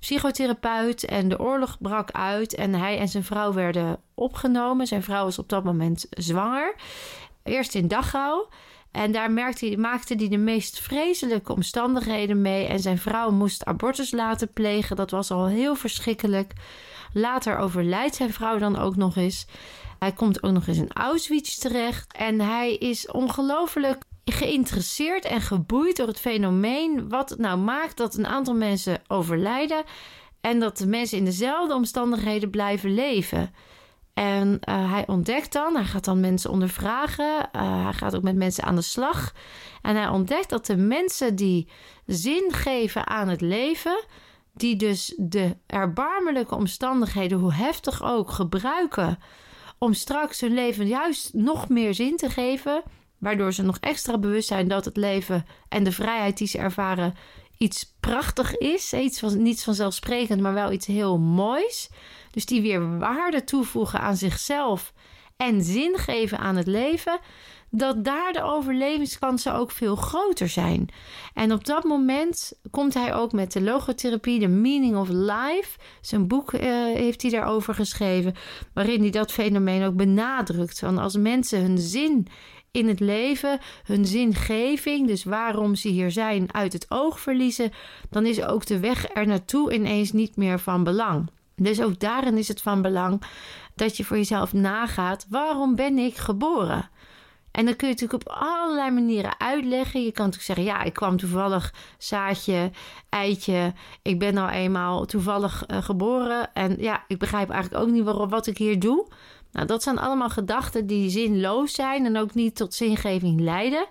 psychotherapeut. 0.00 1.04
En 1.04 1.28
de 1.28 1.40
oorlog 1.40 1.76
brak 1.80 2.10
uit 2.10 2.54
en 2.54 2.74
hij 2.74 2.98
en 2.98 3.08
zijn 3.08 3.24
vrouw 3.24 3.52
werden 3.52 4.00
opgenomen. 4.14 4.86
Zijn 4.86 5.02
vrouw 5.02 5.24
was 5.24 5.38
op 5.38 5.48
dat 5.48 5.64
moment 5.64 6.06
zwanger. 6.10 6.74
Eerst 7.42 7.74
in 7.74 7.88
Dachau. 7.88 8.46
En 8.90 9.12
daar 9.12 9.30
merkte 9.30 9.66
hij, 9.66 9.76
maakte 9.76 10.14
hij 10.14 10.28
de 10.28 10.36
meest 10.36 10.80
vreselijke 10.80 11.52
omstandigheden 11.52 12.42
mee. 12.42 12.66
En 12.66 12.78
zijn 12.78 12.98
vrouw 12.98 13.30
moest 13.30 13.64
abortus 13.64 14.10
laten 14.10 14.52
plegen. 14.52 14.96
Dat 14.96 15.10
was 15.10 15.30
al 15.30 15.46
heel 15.46 15.74
verschrikkelijk. 15.74 16.52
Later 17.12 17.58
overlijdt 17.58 18.14
zijn 18.14 18.32
vrouw 18.32 18.58
dan 18.58 18.78
ook 18.78 18.96
nog 18.96 19.16
eens. 19.16 19.46
Hij 19.98 20.12
komt 20.12 20.42
ook 20.42 20.52
nog 20.52 20.66
eens 20.66 20.78
in 20.78 20.92
Auschwitz 20.92 21.56
terecht. 21.58 22.12
En 22.12 22.40
hij 22.40 22.74
is 22.74 23.10
ongelooflijk 23.10 24.04
geïnteresseerd 24.32 25.24
en 25.24 25.40
geboeid 25.40 25.96
door 25.96 26.06
het 26.06 26.20
fenomeen 26.20 27.08
wat 27.08 27.30
het 27.30 27.38
nou 27.38 27.58
maakt 27.58 27.96
dat 27.96 28.14
een 28.14 28.26
aantal 28.26 28.54
mensen 28.54 29.02
overlijden 29.06 29.84
en 30.40 30.60
dat 30.60 30.78
de 30.78 30.86
mensen 30.86 31.18
in 31.18 31.24
dezelfde 31.24 31.74
omstandigheden 31.74 32.50
blijven 32.50 32.94
leven. 32.94 33.54
En 34.14 34.60
uh, 34.68 34.92
hij 34.92 35.06
ontdekt 35.06 35.52
dan, 35.52 35.74
hij 35.74 35.84
gaat 35.84 36.04
dan 36.04 36.20
mensen 36.20 36.50
ondervragen, 36.50 37.48
uh, 37.56 37.84
hij 37.84 37.92
gaat 37.92 38.16
ook 38.16 38.22
met 38.22 38.36
mensen 38.36 38.64
aan 38.64 38.74
de 38.74 38.82
slag. 38.82 39.32
En 39.82 39.96
hij 39.96 40.08
ontdekt 40.08 40.50
dat 40.50 40.66
de 40.66 40.76
mensen 40.76 41.36
die 41.36 41.68
zin 42.06 42.52
geven 42.52 43.06
aan 43.06 43.28
het 43.28 43.40
leven, 43.40 44.04
die 44.54 44.76
dus 44.76 45.14
de 45.16 45.56
erbarmelijke 45.66 46.54
omstandigheden, 46.54 47.38
hoe 47.38 47.52
heftig 47.52 48.02
ook, 48.02 48.30
gebruiken 48.30 49.18
om 49.78 49.92
straks 49.92 50.40
hun 50.40 50.54
leven 50.54 50.86
juist 50.86 51.34
nog 51.34 51.68
meer 51.68 51.94
zin 51.94 52.16
te 52.16 52.30
geven, 52.30 52.82
Waardoor 53.18 53.52
ze 53.52 53.62
nog 53.62 53.78
extra 53.80 54.18
bewust 54.18 54.48
zijn 54.48 54.68
dat 54.68 54.84
het 54.84 54.96
leven 54.96 55.46
en 55.68 55.84
de 55.84 55.92
vrijheid 55.92 56.38
die 56.38 56.48
ze 56.48 56.58
ervaren 56.58 57.14
iets 57.58 57.94
prachtig 58.00 58.56
is. 58.56 58.92
Iets 58.92 59.18
van, 59.18 59.42
niets 59.42 59.64
vanzelfsprekend, 59.64 60.40
maar 60.40 60.54
wel 60.54 60.72
iets 60.72 60.86
heel 60.86 61.18
moois. 61.18 61.90
Dus 62.30 62.46
die 62.46 62.62
weer 62.62 62.98
waarde 62.98 63.44
toevoegen 63.44 64.00
aan 64.00 64.16
zichzelf 64.16 64.92
en 65.36 65.62
zin 65.62 65.96
geven 65.96 66.38
aan 66.38 66.56
het 66.56 66.66
leven, 66.66 67.18
dat 67.70 68.04
daar 68.04 68.32
de 68.32 68.42
overlevingskansen 68.42 69.54
ook 69.54 69.70
veel 69.70 69.96
groter 69.96 70.48
zijn. 70.48 70.88
En 71.34 71.52
op 71.52 71.64
dat 71.64 71.84
moment 71.84 72.52
komt 72.70 72.94
hij 72.94 73.14
ook 73.14 73.32
met 73.32 73.52
de 73.52 73.60
logotherapie, 73.60 74.40
The 74.40 74.46
Meaning 74.46 74.96
of 74.96 75.08
Life. 75.08 75.78
Zijn 76.00 76.28
boek 76.28 76.52
uh, 76.52 76.60
heeft 76.94 77.22
hij 77.22 77.30
daarover 77.30 77.74
geschreven, 77.74 78.34
waarin 78.74 79.00
hij 79.00 79.10
dat 79.10 79.32
fenomeen 79.32 79.84
ook 79.84 79.96
benadrukt. 79.96 80.78
Van 80.78 80.98
als 80.98 81.16
mensen 81.16 81.60
hun 81.60 81.78
zin 81.78 82.26
in 82.76 82.88
het 82.88 83.00
leven, 83.00 83.58
hun 83.84 84.06
zingeving, 84.06 85.06
dus 85.06 85.24
waarom 85.24 85.74
ze 85.74 85.88
hier 85.88 86.10
zijn, 86.10 86.54
uit 86.54 86.72
het 86.72 86.86
oog 86.88 87.20
verliezen, 87.20 87.72
dan 88.10 88.26
is 88.26 88.42
ook 88.44 88.66
de 88.66 88.78
weg 88.78 89.14
er 89.14 89.26
naartoe 89.26 89.74
ineens 89.74 90.12
niet 90.12 90.36
meer 90.36 90.58
van 90.58 90.84
belang. 90.84 91.30
Dus 91.56 91.82
ook 91.82 92.00
daarin 92.00 92.38
is 92.38 92.48
het 92.48 92.62
van 92.62 92.82
belang 92.82 93.22
dat 93.74 93.96
je 93.96 94.04
voor 94.04 94.16
jezelf 94.16 94.52
nagaat: 94.52 95.26
waarom 95.28 95.74
ben 95.74 95.98
ik 95.98 96.16
geboren? 96.16 96.90
En 97.50 97.64
dan 97.64 97.76
kun 97.76 97.88
je 97.88 97.94
natuurlijk 97.94 98.28
op 98.28 98.32
allerlei 98.32 98.90
manieren 98.90 99.40
uitleggen. 99.40 100.04
Je 100.04 100.12
kan 100.12 100.24
natuurlijk 100.24 100.54
zeggen: 100.54 100.64
ja, 100.64 100.82
ik 100.82 100.92
kwam 100.92 101.16
toevallig 101.16 101.74
zaadje, 101.98 102.70
eitje. 103.08 103.72
Ik 104.02 104.18
ben 104.18 104.34
nou 104.34 104.50
eenmaal 104.50 105.04
toevallig 105.04 105.64
uh, 105.66 105.82
geboren. 105.82 106.54
En 106.54 106.76
ja, 106.78 107.04
ik 107.08 107.18
begrijp 107.18 107.50
eigenlijk 107.50 107.84
ook 107.84 107.90
niet 107.90 108.04
waarom 108.04 108.28
wat 108.28 108.46
ik 108.46 108.58
hier 108.58 108.78
doe. 108.78 109.06
Nou, 109.56 109.68
dat 109.68 109.82
zijn 109.82 109.98
allemaal 109.98 110.28
gedachten 110.28 110.86
die 110.86 111.10
zinloos 111.10 111.74
zijn 111.74 112.04
en 112.04 112.16
ook 112.16 112.34
niet 112.34 112.56
tot 112.56 112.74
zingeving 112.74 113.40
leiden. 113.40 113.86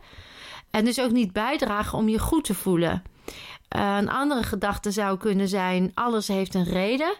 En 0.72 0.86
dus 0.86 1.00
ook 1.00 1.12
niet 1.12 1.34
bijdragen 1.34 1.98
om 1.98 2.10
je 2.10 2.19
goed 2.19 2.43
te 2.43 2.53
voelen. 2.53 3.03
Uh, 3.75 3.98
een 3.98 4.10
andere 4.10 4.43
gedachte 4.43 4.91
zou 4.91 5.17
kunnen 5.17 5.48
zijn: 5.48 5.91
alles 5.93 6.27
heeft 6.27 6.53
een 6.53 6.63
reden. 6.63 7.15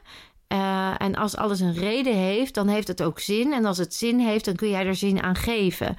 Uh, 0.54 0.94
en 0.98 1.16
als 1.16 1.36
alles 1.36 1.60
een 1.60 1.74
reden 1.74 2.16
heeft, 2.16 2.54
dan 2.54 2.68
heeft 2.68 2.88
het 2.88 3.04
ook 3.04 3.20
zin. 3.20 3.54
En 3.54 3.66
als 3.66 3.78
het 3.78 3.94
zin 3.94 4.20
heeft, 4.20 4.46
dan 4.46 4.56
kun 4.56 4.70
jij 4.70 4.86
er 4.86 4.96
zin 4.96 5.24
aan 5.24 5.36
geven. 5.36 5.98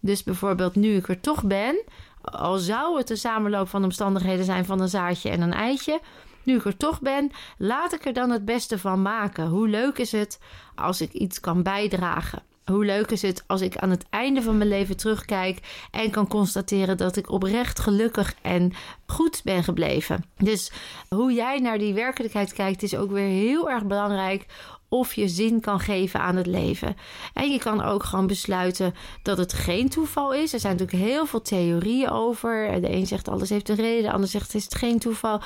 Dus 0.00 0.22
bijvoorbeeld, 0.22 0.74
nu 0.74 0.96
ik 0.96 1.08
er 1.08 1.20
toch 1.20 1.44
ben, 1.44 1.82
al 2.22 2.58
zou 2.58 2.98
het 2.98 3.10
een 3.10 3.16
samenloop 3.16 3.68
van 3.68 3.84
omstandigheden 3.84 4.44
zijn 4.44 4.64
van 4.64 4.80
een 4.80 4.88
zaadje 4.88 5.30
en 5.30 5.40
een 5.40 5.54
eitje, 5.54 6.00
nu 6.48 6.56
ik 6.56 6.64
er 6.64 6.76
toch 6.76 7.00
ben, 7.00 7.30
laat 7.58 7.92
ik 7.92 8.04
er 8.04 8.12
dan 8.12 8.30
het 8.30 8.44
beste 8.44 8.78
van 8.78 9.02
maken. 9.02 9.46
Hoe 9.46 9.68
leuk 9.68 9.98
is 9.98 10.12
het 10.12 10.38
als 10.74 11.00
ik 11.00 11.12
iets 11.12 11.40
kan 11.40 11.62
bijdragen? 11.62 12.42
Hoe 12.64 12.84
leuk 12.84 13.10
is 13.10 13.22
het 13.22 13.44
als 13.46 13.60
ik 13.60 13.76
aan 13.76 13.90
het 13.90 14.04
einde 14.10 14.42
van 14.42 14.56
mijn 14.56 14.68
leven 14.68 14.96
terugkijk 14.96 15.86
en 15.90 16.10
kan 16.10 16.28
constateren 16.28 16.96
dat 16.96 17.16
ik 17.16 17.30
oprecht 17.30 17.78
gelukkig 17.78 18.34
en 18.42 18.72
goed 19.06 19.40
ben 19.44 19.64
gebleven? 19.64 20.24
Dus 20.36 20.72
hoe 21.08 21.32
jij 21.32 21.58
naar 21.58 21.78
die 21.78 21.94
werkelijkheid 21.94 22.52
kijkt 22.52 22.82
is 22.82 22.96
ook 22.96 23.10
weer 23.10 23.28
heel 23.28 23.70
erg 23.70 23.84
belangrijk 23.84 24.46
of 24.88 25.14
je 25.14 25.28
zin 25.28 25.60
kan 25.60 25.80
geven 25.80 26.20
aan 26.20 26.36
het 26.36 26.46
leven. 26.46 26.96
En 27.34 27.50
je 27.50 27.58
kan 27.58 27.82
ook 27.82 28.02
gewoon 28.02 28.26
besluiten 28.26 28.94
dat 29.22 29.38
het 29.38 29.52
geen 29.52 29.88
toeval 29.88 30.34
is. 30.34 30.52
Er 30.52 30.60
zijn 30.60 30.76
natuurlijk 30.76 31.04
heel 31.04 31.26
veel 31.26 31.42
theorieën 31.42 32.10
over. 32.10 32.80
De 32.80 32.92
een 32.92 33.06
zegt 33.06 33.28
alles 33.28 33.50
heeft 33.50 33.68
een 33.68 33.76
reden, 33.76 34.02
de 34.02 34.12
ander 34.12 34.28
zegt 34.28 34.52
het 34.52 34.54
is 34.54 34.66
geen 34.78 34.98
toeval. 34.98 35.40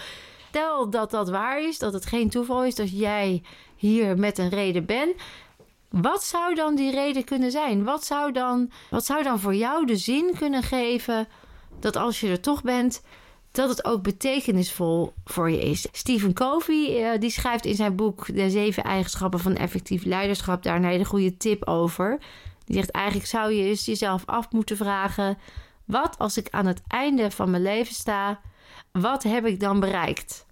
Stel 0.52 0.90
dat 0.90 1.10
dat 1.10 1.28
waar 1.30 1.62
is, 1.62 1.78
dat 1.78 1.92
het 1.92 2.06
geen 2.06 2.30
toeval 2.30 2.64
is 2.64 2.74
dat 2.74 2.98
jij 2.98 3.42
hier 3.76 4.18
met 4.18 4.38
een 4.38 4.48
reden 4.48 4.84
bent. 4.84 5.14
Wat 5.88 6.24
zou 6.24 6.54
dan 6.54 6.74
die 6.74 6.90
reden 6.90 7.24
kunnen 7.24 7.50
zijn? 7.50 7.84
Wat 7.84 8.04
zou 8.04 8.32
dan, 8.32 8.70
wat 8.90 9.04
zou 9.04 9.22
dan 9.22 9.40
voor 9.40 9.54
jou 9.54 9.86
de 9.86 9.96
zin 9.96 10.34
kunnen 10.38 10.62
geven 10.62 11.28
dat 11.80 11.96
als 11.96 12.20
je 12.20 12.28
er 12.28 12.40
toch 12.40 12.62
bent, 12.62 13.02
dat 13.52 13.68
het 13.68 13.84
ook 13.84 14.02
betekenisvol 14.02 15.12
voor 15.24 15.50
je 15.50 15.60
is. 15.60 15.86
Stephen 15.92 16.32
Covey 16.32 17.12
uh, 17.14 17.20
die 17.20 17.30
schrijft 17.30 17.64
in 17.64 17.74
zijn 17.74 17.96
boek 17.96 18.34
De 18.34 18.50
zeven 18.50 18.84
eigenschappen 18.84 19.40
van 19.40 19.54
effectief 19.56 20.04
leiderschap 20.04 20.62
daar 20.62 20.84
een 20.84 21.04
goede 21.04 21.36
tip 21.36 21.66
over. 21.68 22.18
Die 22.64 22.76
zegt 22.76 22.90
eigenlijk 22.90 23.26
zou 23.26 23.52
je 23.52 23.74
jezelf 23.74 24.22
af 24.26 24.50
moeten 24.50 24.76
vragen: 24.76 25.38
wat 25.84 26.18
als 26.18 26.36
ik 26.36 26.48
aan 26.50 26.66
het 26.66 26.82
einde 26.88 27.30
van 27.30 27.50
mijn 27.50 27.62
leven 27.62 27.94
sta, 27.94 28.40
wat 28.92 29.22
heb 29.22 29.46
ik 29.46 29.60
dan 29.60 29.80
bereikt? 29.80 30.46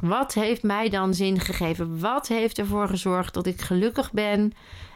Wat 0.00 0.34
heeft 0.34 0.62
mij 0.62 0.88
dan 0.88 1.14
zin 1.14 1.40
gegeven? 1.40 2.00
Wat 2.00 2.28
heeft 2.28 2.58
ervoor 2.58 2.88
gezorgd 2.88 3.34
dat 3.34 3.46
ik 3.46 3.60
gelukkig 3.60 4.12
ben 4.12 4.52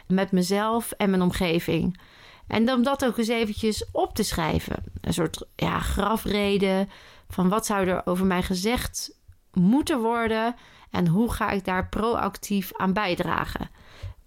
met 0.07 0.31
mezelf 0.31 0.91
en 0.91 1.09
mijn 1.09 1.21
omgeving? 1.21 1.99
En 2.47 2.71
om 2.71 2.83
dat 2.83 3.05
ook 3.05 3.17
eens 3.17 3.27
eventjes 3.27 3.85
op 3.91 4.15
te 4.15 4.23
schrijven. 4.23 4.83
Een 5.01 5.13
soort 5.13 5.45
ja, 5.55 5.79
grafreden 5.79 6.89
van 7.29 7.49
wat 7.49 7.65
zou 7.65 7.87
er 7.87 8.05
over 8.05 8.25
mij 8.25 8.43
gezegd 8.43 9.19
moeten 9.53 9.99
worden 9.99 10.55
en 10.91 11.07
hoe 11.07 11.31
ga 11.31 11.49
ik 11.49 11.65
daar 11.65 11.89
proactief 11.89 12.73
aan 12.73 12.93
bijdragen. 12.93 13.69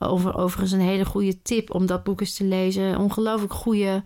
Over, 0.02 0.36
overigens 0.36 0.72
een 0.72 0.80
hele 0.80 1.04
goede 1.04 1.42
tip 1.42 1.74
om 1.74 1.86
dat 1.86 2.04
boek 2.04 2.20
eens 2.20 2.34
te 2.34 2.44
lezen. 2.44 2.98
Ongelooflijk 2.98 3.52
goede 3.52 4.02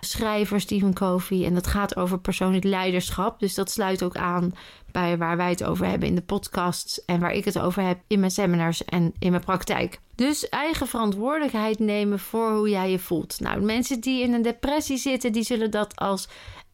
schrijver, 0.00 0.60
Stephen 0.60 0.94
Covey. 0.94 1.44
En 1.44 1.54
dat 1.54 1.66
gaat 1.66 1.96
over 1.96 2.18
persoonlijk 2.18 2.64
leiderschap. 2.64 3.40
Dus 3.40 3.54
dat 3.54 3.70
sluit 3.70 4.02
ook 4.02 4.16
aan 4.16 4.54
bij 4.92 5.18
waar 5.18 5.36
wij 5.36 5.50
het 5.50 5.64
over 5.64 5.86
hebben 5.86 6.08
in 6.08 6.14
de 6.14 6.22
podcasts. 6.22 7.04
En 7.04 7.20
waar 7.20 7.32
ik 7.32 7.44
het 7.44 7.58
over 7.58 7.82
heb 7.82 7.98
in 8.06 8.20
mijn 8.20 8.30
seminars 8.30 8.84
en 8.84 9.12
in 9.18 9.30
mijn 9.30 9.44
praktijk. 9.44 10.00
Dus 10.14 10.48
eigen 10.48 10.86
verantwoordelijkheid 10.86 11.78
nemen 11.78 12.18
voor 12.18 12.50
hoe 12.50 12.68
jij 12.68 12.90
je 12.90 12.98
voelt. 12.98 13.40
Nou, 13.40 13.60
mensen 13.60 14.00
die 14.00 14.22
in 14.22 14.32
een 14.32 14.42
depressie 14.42 14.96
zitten, 14.96 15.32
die 15.32 15.42
zullen 15.42 15.70
dat 15.70 15.96
als 15.96 16.28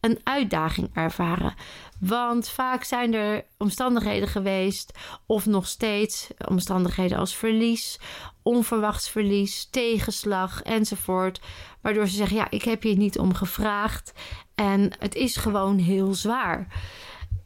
een 0.05 0.19
uitdaging 0.23 0.89
ervaren. 0.93 1.53
Want 1.99 2.49
vaak 2.49 2.83
zijn 2.83 3.13
er 3.13 3.45
omstandigheden 3.57 4.27
geweest, 4.27 4.91
of 5.25 5.45
nog 5.45 5.67
steeds 5.67 6.27
omstandigheden 6.47 7.17
als 7.17 7.35
verlies, 7.35 7.99
onverwachts 8.41 9.09
verlies, 9.09 9.67
tegenslag 9.71 10.61
enzovoort. 10.61 11.41
Waardoor 11.81 12.07
ze 12.07 12.15
zeggen: 12.15 12.37
Ja, 12.37 12.47
ik 12.49 12.63
heb 12.63 12.83
je 12.83 12.97
niet 12.97 13.19
om 13.19 13.33
gevraagd. 13.33 14.13
En 14.55 14.91
het 14.99 15.15
is 15.15 15.35
gewoon 15.35 15.77
heel 15.77 16.13
zwaar. 16.13 16.67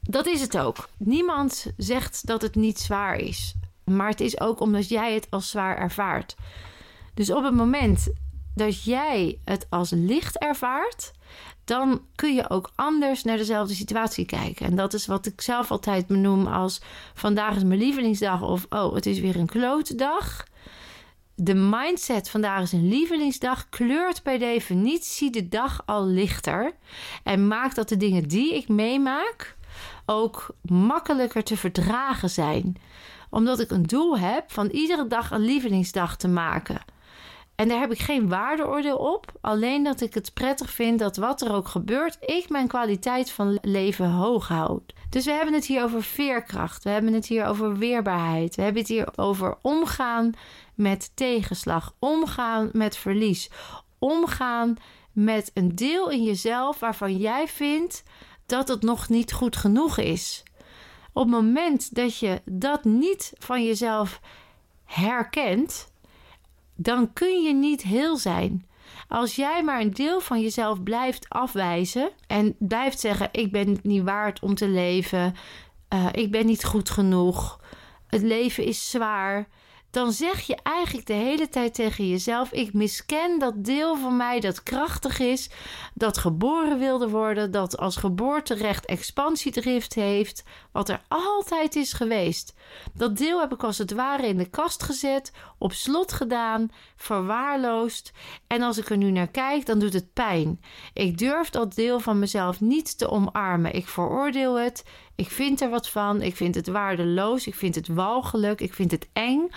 Dat 0.01 0.27
is 0.27 0.41
het 0.41 0.57
ook. 0.57 0.89
Niemand 0.97 1.71
zegt 1.77 2.27
dat 2.27 2.41
het 2.41 2.55
niet 2.55 2.79
zwaar 2.79 3.15
is. 3.15 3.55
Maar 3.83 4.09
het 4.09 4.21
is 4.21 4.39
ook 4.39 4.59
omdat 4.59 4.89
jij 4.89 5.13
het 5.13 5.27
als 5.29 5.49
zwaar 5.49 5.77
ervaart. 5.77 6.35
Dus 7.13 7.31
op 7.31 7.43
het 7.43 7.53
moment 7.53 8.13
dat 8.55 8.83
jij 8.83 9.39
het 9.45 9.67
als 9.69 9.89
licht 9.89 10.37
ervaart, 10.37 11.11
dan 11.63 12.01
kun 12.15 12.35
je 12.35 12.49
ook 12.49 12.71
anders 12.75 13.23
naar 13.23 13.37
dezelfde 13.37 13.73
situatie 13.73 14.25
kijken. 14.25 14.65
En 14.65 14.75
dat 14.75 14.93
is 14.93 15.05
wat 15.05 15.25
ik 15.25 15.41
zelf 15.41 15.71
altijd 15.71 16.07
benoem 16.07 16.47
als 16.47 16.81
vandaag 17.13 17.55
is 17.55 17.63
mijn 17.63 17.79
lievelingsdag 17.79 18.41
of 18.41 18.65
oh, 18.69 18.93
het 18.93 19.05
is 19.05 19.19
weer 19.19 19.35
een 19.35 19.45
klote 19.45 19.95
dag. 19.95 20.47
De 21.35 21.53
mindset 21.53 22.29
vandaag 22.29 22.61
is 22.61 22.71
een 22.71 22.87
lievelingsdag 22.87 23.69
kleurt 23.69 24.23
per 24.23 24.39
definitie 24.39 25.29
de 25.31 25.47
dag 25.47 25.81
al 25.85 26.05
lichter 26.05 26.73
en 27.23 27.47
maakt 27.47 27.75
dat 27.75 27.89
de 27.89 27.97
dingen 27.97 28.27
die 28.27 28.55
ik 28.55 28.67
meemaak 28.67 29.57
ook 30.05 30.55
makkelijker 30.61 31.43
te 31.43 31.57
verdragen 31.57 32.29
zijn. 32.29 32.77
Omdat 33.29 33.59
ik 33.59 33.71
een 33.71 33.83
doel 33.83 34.19
heb 34.19 34.51
van 34.51 34.67
iedere 34.67 35.07
dag 35.07 35.31
een 35.31 35.45
lievelingsdag 35.45 36.17
te 36.17 36.27
maken. 36.27 36.81
En 37.59 37.67
daar 37.67 37.79
heb 37.79 37.91
ik 37.91 37.99
geen 37.99 38.29
waardeoordeel 38.29 38.97
op. 38.97 39.31
Alleen 39.41 39.83
dat 39.83 40.01
ik 40.01 40.13
het 40.13 40.33
prettig 40.33 40.71
vind 40.71 40.99
dat 40.99 41.17
wat 41.17 41.41
er 41.41 41.53
ook 41.53 41.67
gebeurt, 41.67 42.17
ik 42.19 42.49
mijn 42.49 42.67
kwaliteit 42.67 43.31
van 43.31 43.57
leven 43.61 44.09
hoog 44.09 44.47
houd. 44.47 44.93
Dus 45.09 45.25
we 45.25 45.31
hebben 45.31 45.53
het 45.53 45.65
hier 45.65 45.83
over 45.83 46.03
veerkracht. 46.03 46.83
We 46.83 46.89
hebben 46.89 47.13
het 47.13 47.25
hier 47.25 47.45
over 47.45 47.77
weerbaarheid. 47.77 48.55
We 48.55 48.61
hebben 48.61 48.81
het 48.81 48.91
hier 48.91 49.07
over 49.15 49.57
omgaan 49.61 50.31
met 50.75 51.11
tegenslag. 51.15 51.95
Omgaan 51.99 52.69
met 52.73 52.97
verlies. 52.97 53.49
Omgaan 53.97 54.75
met 55.11 55.51
een 55.53 55.75
deel 55.75 56.09
in 56.09 56.23
jezelf 56.23 56.79
waarvan 56.79 57.17
jij 57.17 57.47
vindt 57.47 58.03
dat 58.45 58.67
het 58.67 58.81
nog 58.81 59.09
niet 59.09 59.33
goed 59.33 59.55
genoeg 59.55 59.97
is. 59.97 60.43
Op 61.13 61.23
het 61.23 61.31
moment 61.31 61.95
dat 61.95 62.17
je 62.17 62.41
dat 62.45 62.83
niet 62.83 63.33
van 63.37 63.65
jezelf 63.65 64.19
herkent, 64.85 65.88
dan 66.81 67.13
kun 67.13 67.41
je 67.41 67.53
niet 67.53 67.81
heel 67.81 68.17
zijn. 68.17 68.67
Als 69.07 69.35
jij 69.35 69.63
maar 69.63 69.81
een 69.81 69.93
deel 69.93 70.19
van 70.19 70.41
jezelf 70.41 70.83
blijft 70.83 71.29
afwijzen 71.29 72.11
en 72.27 72.55
blijft 72.59 72.99
zeggen: 72.99 73.29
Ik 73.31 73.51
ben 73.51 73.69
het 73.69 73.83
niet 73.83 74.03
waard 74.03 74.39
om 74.39 74.55
te 74.55 74.67
leven, 74.67 75.35
uh, 75.93 76.07
ik 76.11 76.31
ben 76.31 76.45
niet 76.45 76.65
goed 76.65 76.89
genoeg, 76.89 77.59
het 78.07 78.21
leven 78.21 78.63
is 78.63 78.89
zwaar, 78.89 79.47
dan 79.91 80.11
zeg 80.11 80.41
je 80.41 80.57
eigenlijk 80.63 81.07
de 81.07 81.13
hele 81.13 81.49
tijd 81.49 81.73
tegen 81.73 82.09
jezelf: 82.09 82.51
Ik 82.51 82.73
misken 82.73 83.39
dat 83.39 83.53
deel 83.65 83.97
van 83.97 84.17
mij 84.17 84.39
dat 84.39 84.63
krachtig 84.63 85.19
is, 85.19 85.49
dat 85.93 86.17
geboren 86.17 86.79
wilde 86.79 87.09
worden, 87.09 87.51
dat 87.51 87.77
als 87.77 87.95
geboorterecht 87.95 88.85
expansiedrift 88.85 89.93
heeft, 89.93 90.43
wat 90.71 90.89
er 90.89 91.01
altijd 91.07 91.75
is 91.75 91.93
geweest. 91.93 92.53
Dat 92.93 93.17
deel 93.17 93.39
heb 93.39 93.53
ik 93.53 93.63
als 93.63 93.77
het 93.77 93.93
ware 93.93 94.27
in 94.27 94.37
de 94.37 94.49
kast 94.49 94.83
gezet, 94.83 95.31
op 95.57 95.73
slot 95.73 96.13
gedaan, 96.13 96.71
verwaarloosd. 96.95 98.11
En 98.47 98.61
als 98.61 98.77
ik 98.77 98.89
er 98.89 98.97
nu 98.97 99.11
naar 99.11 99.27
kijk, 99.31 99.65
dan 99.65 99.79
doet 99.79 99.93
het 99.93 100.13
pijn. 100.13 100.61
Ik 100.93 101.17
durf 101.17 101.49
dat 101.49 101.75
deel 101.75 101.99
van 101.99 102.19
mezelf 102.19 102.61
niet 102.61 102.97
te 102.97 103.09
omarmen. 103.09 103.73
Ik 103.73 103.87
veroordeel 103.87 104.55
het. 104.55 104.83
Ik 105.19 105.29
vind 105.29 105.61
er 105.61 105.69
wat 105.69 105.89
van. 105.89 106.21
Ik 106.21 106.35
vind 106.35 106.55
het 106.55 106.67
waardeloos. 106.67 107.47
Ik 107.47 107.55
vind 107.55 107.75
het 107.75 107.87
walgelijk. 107.87 108.61
Ik 108.61 108.73
vind 108.73 108.91
het 108.91 109.07
eng. 109.13 109.49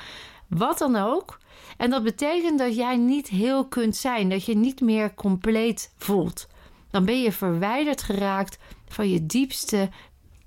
wat 0.49 0.79
dan 0.79 0.97
ook. 0.97 1.39
En 1.77 1.91
dat 1.91 2.03
betekent 2.03 2.59
dat 2.59 2.77
jij 2.77 2.97
niet 2.97 3.29
heel 3.29 3.69
kunt 3.69 3.97
zijn, 3.97 4.29
dat 4.29 4.45
je 4.45 4.57
niet 4.57 4.81
meer 4.81 5.15
compleet 5.15 5.93
voelt. 5.97 6.49
Dan 6.91 7.05
ben 7.05 7.23
je 7.23 7.33
verwijderd 7.33 8.03
geraakt 8.03 8.59
van 8.89 9.09
je 9.09 9.27
diepste 9.27 9.89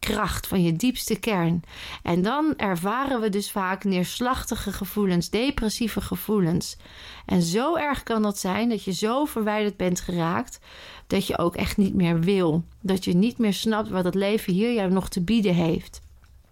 kracht, 0.05 0.47
van 0.47 0.63
je 0.63 0.73
diepste 0.73 1.19
kern. 1.19 1.63
En 2.03 2.21
dan 2.21 2.53
ervaren 2.57 3.21
we 3.21 3.29
dus 3.29 3.51
vaak 3.51 3.83
neerslachtige 3.83 4.71
gevoelens, 4.71 5.29
depressieve 5.29 6.01
gevoelens. 6.01 6.77
En 7.25 7.41
zo 7.41 7.75
erg 7.75 8.03
kan 8.03 8.21
dat 8.21 8.39
zijn 8.39 8.69
dat 8.69 8.83
je 8.83 8.93
zo 8.93 9.25
verwijderd 9.25 9.77
bent 9.77 9.99
geraakt 9.99 10.59
dat 11.07 11.27
je 11.27 11.37
ook 11.37 11.55
echt 11.55 11.77
niet 11.77 11.93
meer 11.93 12.19
wil. 12.19 12.63
Dat 12.81 13.05
je 13.05 13.13
niet 13.13 13.37
meer 13.37 13.53
snapt 13.53 13.89
wat 13.89 14.03
het 14.03 14.15
leven 14.15 14.53
hier 14.53 14.73
jou 14.73 14.91
nog 14.91 15.09
te 15.09 15.21
bieden 15.21 15.53
heeft. 15.53 16.01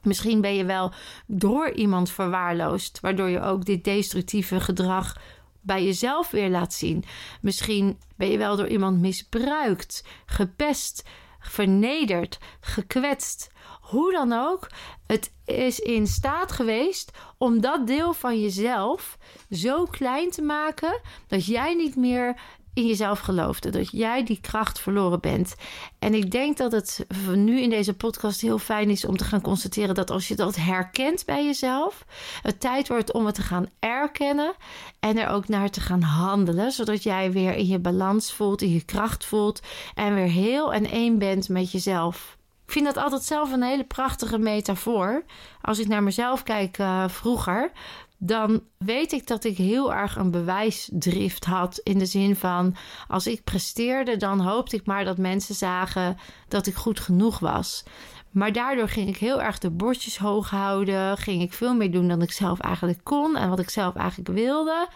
Misschien 0.01 0.41
ben 0.41 0.55
je 0.55 0.65
wel 0.65 0.91
door 1.27 1.72
iemand 1.72 2.10
verwaarloosd, 2.10 3.00
waardoor 3.00 3.29
je 3.29 3.41
ook 3.41 3.65
dit 3.65 3.83
destructieve 3.83 4.60
gedrag 4.60 5.17
bij 5.62 5.83
jezelf 5.83 6.31
weer 6.31 6.50
laat 6.50 6.74
zien. 6.74 7.03
Misschien 7.41 7.98
ben 8.15 8.29
je 8.29 8.38
wel 8.38 8.55
door 8.55 8.67
iemand 8.67 9.00
misbruikt, 9.00 10.05
gepest, 10.25 11.03
vernederd, 11.43 12.39
gekwetst. 12.59 13.51
Hoe 13.81 14.12
dan 14.12 14.33
ook, 14.33 14.67
het 15.07 15.33
is 15.45 15.79
in 15.79 16.07
staat 16.07 16.51
geweest 16.51 17.12
om 17.38 17.62
dat 17.62 17.88
deel 17.88 18.13
van 18.13 18.41
jezelf 18.41 19.17
zo 19.50 19.85
klein 19.85 20.31
te 20.31 20.41
maken 20.41 21.01
dat 21.27 21.45
jij 21.45 21.73
niet 21.73 21.95
meer 21.95 22.41
in 22.74 22.88
jezelf 22.88 23.20
geloofde. 23.20 23.70
Dat 23.70 23.92
jij 23.92 24.24
die 24.24 24.39
kracht 24.42 24.80
verloren 24.80 25.20
bent. 25.20 25.56
En 26.00 26.13
ik 26.13 26.32
denk 26.32 26.58
dat 26.58 26.72
het 26.72 27.06
nu 27.36 27.62
in 27.62 27.70
deze 27.70 27.94
podcast 27.94 28.42
heel 28.42 28.58
fijn 28.58 28.89
is 28.89 29.06
om 29.06 29.18
te 29.18 29.24
gaan 29.24 29.42
constateren 29.42 29.96
dat 29.96 30.12
als 30.12 30.27
je 30.27 30.36
dat 30.36 30.56
herkent 30.56 31.25
bij 31.25 31.46
jezelf, 31.46 32.06
het 32.42 32.60
tijd 32.60 32.88
wordt 32.88 33.13
om 33.13 33.25
het 33.25 33.36
te 33.36 33.42
gaan 33.42 33.70
erkennen 33.80 34.53
en 35.00 35.18
er 35.18 35.30
ook 35.30 35.48
naar 35.48 35.70
te 35.70 35.82
gaan 35.82 36.01
handelen. 36.01 36.72
Zodat 36.72 37.03
jij 37.03 37.32
weer 37.32 37.56
in 37.56 37.68
je 37.68 37.80
balans 37.80 38.34
voelt, 38.34 38.62
in 38.62 38.74
je 38.74 38.86
kracht 38.86 39.25
voelt 39.25 39.62
en 39.94 40.15
weer 40.15 40.27
heel 40.27 40.74
en 40.74 40.86
één 40.86 41.18
bent 41.18 41.50
met 41.50 41.72
jezelf. 41.72 42.38
Ik 42.65 42.72
vind 42.72 42.86
dat 42.86 43.03
altijd 43.03 43.24
zelf 43.24 43.51
een 43.51 43.63
hele 43.63 43.84
prachtige 43.84 44.38
metafoor. 44.38 45.24
Als 45.62 45.80
ik 45.80 45.88
naar 45.88 46.03
mezelf 46.03 46.44
kijk 46.44 46.77
uh, 46.77 47.08
vroeger, 47.08 47.72
dan 48.25 48.63
weet 48.77 49.12
ik 49.12 49.27
dat 49.27 49.44
ik 49.44 49.58
heel 49.58 49.94
erg 49.94 50.15
een 50.15 50.32
bewijsdrift 50.32 51.46
had. 51.46 51.77
In 51.77 51.98
de 51.98 52.06
zin 52.06 52.36
van 52.36 52.75
als 53.08 53.27
ik 53.27 53.44
presteerde, 53.44 54.18
dan 54.18 54.39
hoopte 54.39 54.75
ik 54.75 54.86
maar 54.86 55.06
dat 55.06 55.18
mensen 55.18 55.56
zagen 55.56 56.18
dat 56.48 56.68
ik 56.68 56.75
goed 56.75 57.00
genoeg 57.00 57.39
was. 57.39 57.84
Maar 58.32 58.51
daardoor 58.51 58.88
ging 58.88 59.08
ik 59.08 59.18
heel 59.18 59.42
erg 59.42 59.58
de 59.60 59.70
bordjes 59.70 60.18
hoog 60.18 60.50
houden. 60.50 61.18
Ging 61.18 61.42
ik 61.42 61.53
veel 61.53 61.75
meer 61.75 61.92
doen 61.92 62.08
dan 62.08 62.22
ik 62.22 62.32
zelf 62.32 62.60
eigenlijk 62.60 63.00
kon 63.03 63.36
en 63.36 63.50
wat 63.50 63.60
ik 63.60 63.70
zelf 63.70 63.96
eigenlijk 63.96 64.30
wilde. 64.30 64.88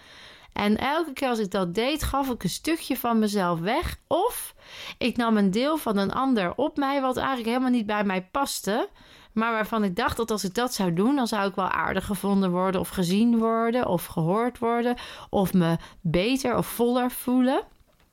En 0.53 0.77
elke 0.77 1.13
keer 1.13 1.29
als 1.29 1.39
ik 1.39 1.51
dat 1.51 1.75
deed, 1.75 2.03
gaf 2.03 2.29
ik 2.29 2.43
een 2.43 2.49
stukje 2.49 2.97
van 2.97 3.19
mezelf 3.19 3.59
weg. 3.59 3.97
Of 4.07 4.55
ik 4.97 5.17
nam 5.17 5.37
een 5.37 5.51
deel 5.51 5.77
van 5.77 5.97
een 5.97 6.13
ander 6.13 6.55
op 6.55 6.77
mij, 6.77 7.01
wat 7.01 7.17
eigenlijk 7.17 7.47
helemaal 7.47 7.69
niet 7.69 7.85
bij 7.85 8.03
mij 8.03 8.23
paste. 8.31 8.89
Maar 9.37 9.51
waarvan 9.51 9.83
ik 9.83 9.95
dacht 9.95 10.17
dat 10.17 10.31
als 10.31 10.43
ik 10.43 10.53
dat 10.53 10.73
zou 10.73 10.93
doen, 10.93 11.15
dan 11.15 11.27
zou 11.27 11.49
ik 11.49 11.55
wel 11.55 11.69
aardig 11.69 12.05
gevonden 12.05 12.51
worden, 12.51 12.81
of 12.81 12.89
gezien 12.89 13.37
worden, 13.37 13.87
of 13.87 14.05
gehoord 14.05 14.59
worden, 14.59 14.95
of 15.29 15.53
me 15.53 15.77
beter 16.01 16.57
of 16.57 16.67
voller 16.67 17.11
voelen. 17.11 17.61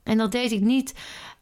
En 0.02 0.18
dat 0.18 0.32
deed 0.32 0.52
ik 0.52 0.60
niet 0.60 0.94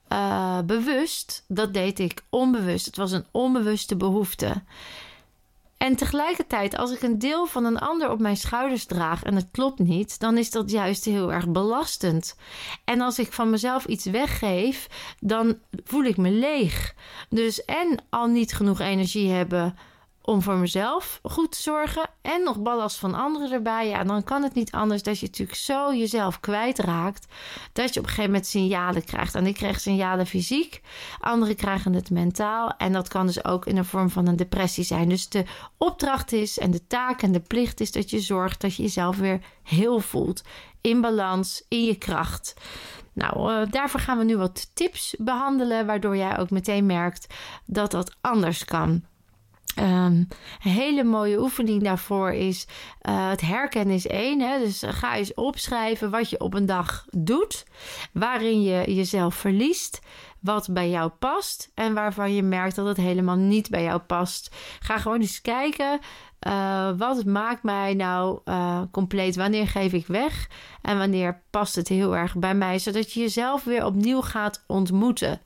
uh, 0.08 0.60
bewust, 0.60 1.44
dat 1.48 1.74
deed 1.74 1.98
ik 1.98 2.24
onbewust. 2.28 2.86
Het 2.86 2.96
was 2.96 3.12
een 3.12 3.24
onbewuste 3.30 3.96
behoefte. 3.96 4.62
En 5.82 5.96
tegelijkertijd, 5.96 6.76
als 6.76 6.92
ik 6.92 7.02
een 7.02 7.18
deel 7.18 7.46
van 7.46 7.64
een 7.64 7.78
ander 7.78 8.10
op 8.10 8.20
mijn 8.20 8.36
schouders 8.36 8.84
draag 8.84 9.22
en 9.22 9.34
het 9.34 9.48
klopt 9.50 9.78
niet, 9.78 10.18
dan 10.20 10.38
is 10.38 10.50
dat 10.50 10.70
juist 10.70 11.04
heel 11.04 11.32
erg 11.32 11.48
belastend. 11.48 12.36
En 12.84 13.00
als 13.00 13.18
ik 13.18 13.32
van 13.32 13.50
mezelf 13.50 13.84
iets 13.84 14.04
weggeef, 14.04 14.86
dan 15.20 15.58
voel 15.84 16.04
ik 16.04 16.16
me 16.16 16.30
leeg. 16.30 16.94
Dus 17.28 17.64
en 17.64 18.04
al 18.10 18.26
niet 18.26 18.52
genoeg 18.52 18.80
energie 18.80 19.30
hebben 19.30 19.76
om 20.22 20.42
voor 20.42 20.56
mezelf 20.56 21.20
goed 21.22 21.52
te 21.52 21.62
zorgen 21.62 22.10
en 22.22 22.42
nog 22.42 22.62
ballast 22.62 22.98
van 22.98 23.14
anderen 23.14 23.52
erbij, 23.52 23.88
ja, 23.88 24.04
dan 24.04 24.24
kan 24.24 24.42
het 24.42 24.54
niet 24.54 24.72
anders 24.72 25.02
dat 25.02 25.18
je 25.18 25.26
natuurlijk 25.26 25.58
zo 25.58 25.94
jezelf 25.94 26.40
kwijtraakt 26.40 27.26
dat 27.72 27.94
je 27.94 28.00
op 28.00 28.04
een 28.04 28.10
gegeven 28.10 28.30
moment 28.30 28.46
signalen 28.46 29.04
krijgt. 29.04 29.34
En 29.34 29.46
ik 29.46 29.54
kreeg 29.54 29.80
signalen 29.80 30.26
fysiek, 30.26 30.80
anderen 31.20 31.56
krijgen 31.56 31.92
het 31.92 32.10
mentaal 32.10 32.74
en 32.76 32.92
dat 32.92 33.08
kan 33.08 33.26
dus 33.26 33.44
ook 33.44 33.66
in 33.66 33.74
de 33.74 33.84
vorm 33.84 34.10
van 34.10 34.26
een 34.26 34.36
depressie 34.36 34.84
zijn. 34.84 35.08
Dus 35.08 35.28
de 35.28 35.44
opdracht 35.76 36.32
is 36.32 36.58
en 36.58 36.70
de 36.70 36.86
taak 36.86 37.22
en 37.22 37.32
de 37.32 37.40
plicht 37.40 37.80
is 37.80 37.92
dat 37.92 38.10
je 38.10 38.20
zorgt 38.20 38.60
dat 38.60 38.74
je 38.74 38.82
jezelf 38.82 39.16
weer 39.16 39.40
heel 39.62 40.00
voelt, 40.00 40.42
in 40.80 41.00
balans, 41.00 41.64
in 41.68 41.84
je 41.84 41.94
kracht. 41.94 42.54
Nou, 43.14 43.52
uh, 43.52 43.70
daarvoor 43.70 44.00
gaan 44.00 44.18
we 44.18 44.24
nu 44.24 44.36
wat 44.36 44.70
tips 44.74 45.14
behandelen, 45.18 45.86
waardoor 45.86 46.16
jij 46.16 46.38
ook 46.38 46.50
meteen 46.50 46.86
merkt 46.86 47.34
dat 47.66 47.90
dat 47.90 48.16
anders 48.20 48.64
kan. 48.64 49.04
Um, 49.78 49.84
een 49.84 50.70
hele 50.70 51.04
mooie 51.04 51.40
oefening 51.40 51.82
daarvoor 51.82 52.32
is 52.32 52.66
uh, 53.08 53.28
het 53.28 53.40
herkennen 53.40 53.94
is 53.94 54.06
één. 54.06 54.40
Hè? 54.40 54.58
Dus 54.58 54.82
ga 54.86 55.16
eens 55.16 55.34
opschrijven 55.34 56.10
wat 56.10 56.30
je 56.30 56.40
op 56.40 56.54
een 56.54 56.66
dag 56.66 57.04
doet, 57.10 57.64
waarin 58.12 58.62
je 58.62 58.94
jezelf 58.94 59.34
verliest, 59.34 60.00
wat 60.40 60.68
bij 60.70 60.90
jou 60.90 61.10
past 61.10 61.70
en 61.74 61.94
waarvan 61.94 62.34
je 62.34 62.42
merkt 62.42 62.74
dat 62.74 62.86
het 62.86 62.96
helemaal 62.96 63.36
niet 63.36 63.70
bij 63.70 63.82
jou 63.82 63.98
past. 63.98 64.54
Ga 64.80 64.98
gewoon 64.98 65.20
eens 65.20 65.40
kijken. 65.40 66.00
Uh, 66.46 66.90
wat 66.96 67.24
maakt 67.24 67.62
mij 67.62 67.94
nou 67.94 68.40
compleet? 68.90 69.36
Wanneer 69.36 69.68
geef 69.68 69.92
ik 69.92 70.06
weg? 70.06 70.48
En 70.82 70.98
wanneer 70.98 71.42
past 71.50 71.74
het 71.74 71.88
heel 71.88 72.16
erg 72.16 72.36
bij 72.36 72.54
mij? 72.54 72.78
Zodat 72.78 73.12
je 73.12 73.20
jezelf 73.20 73.64
weer 73.64 73.84
opnieuw 73.84 74.20
gaat 74.20 74.64
ontmoeten. 74.66 75.40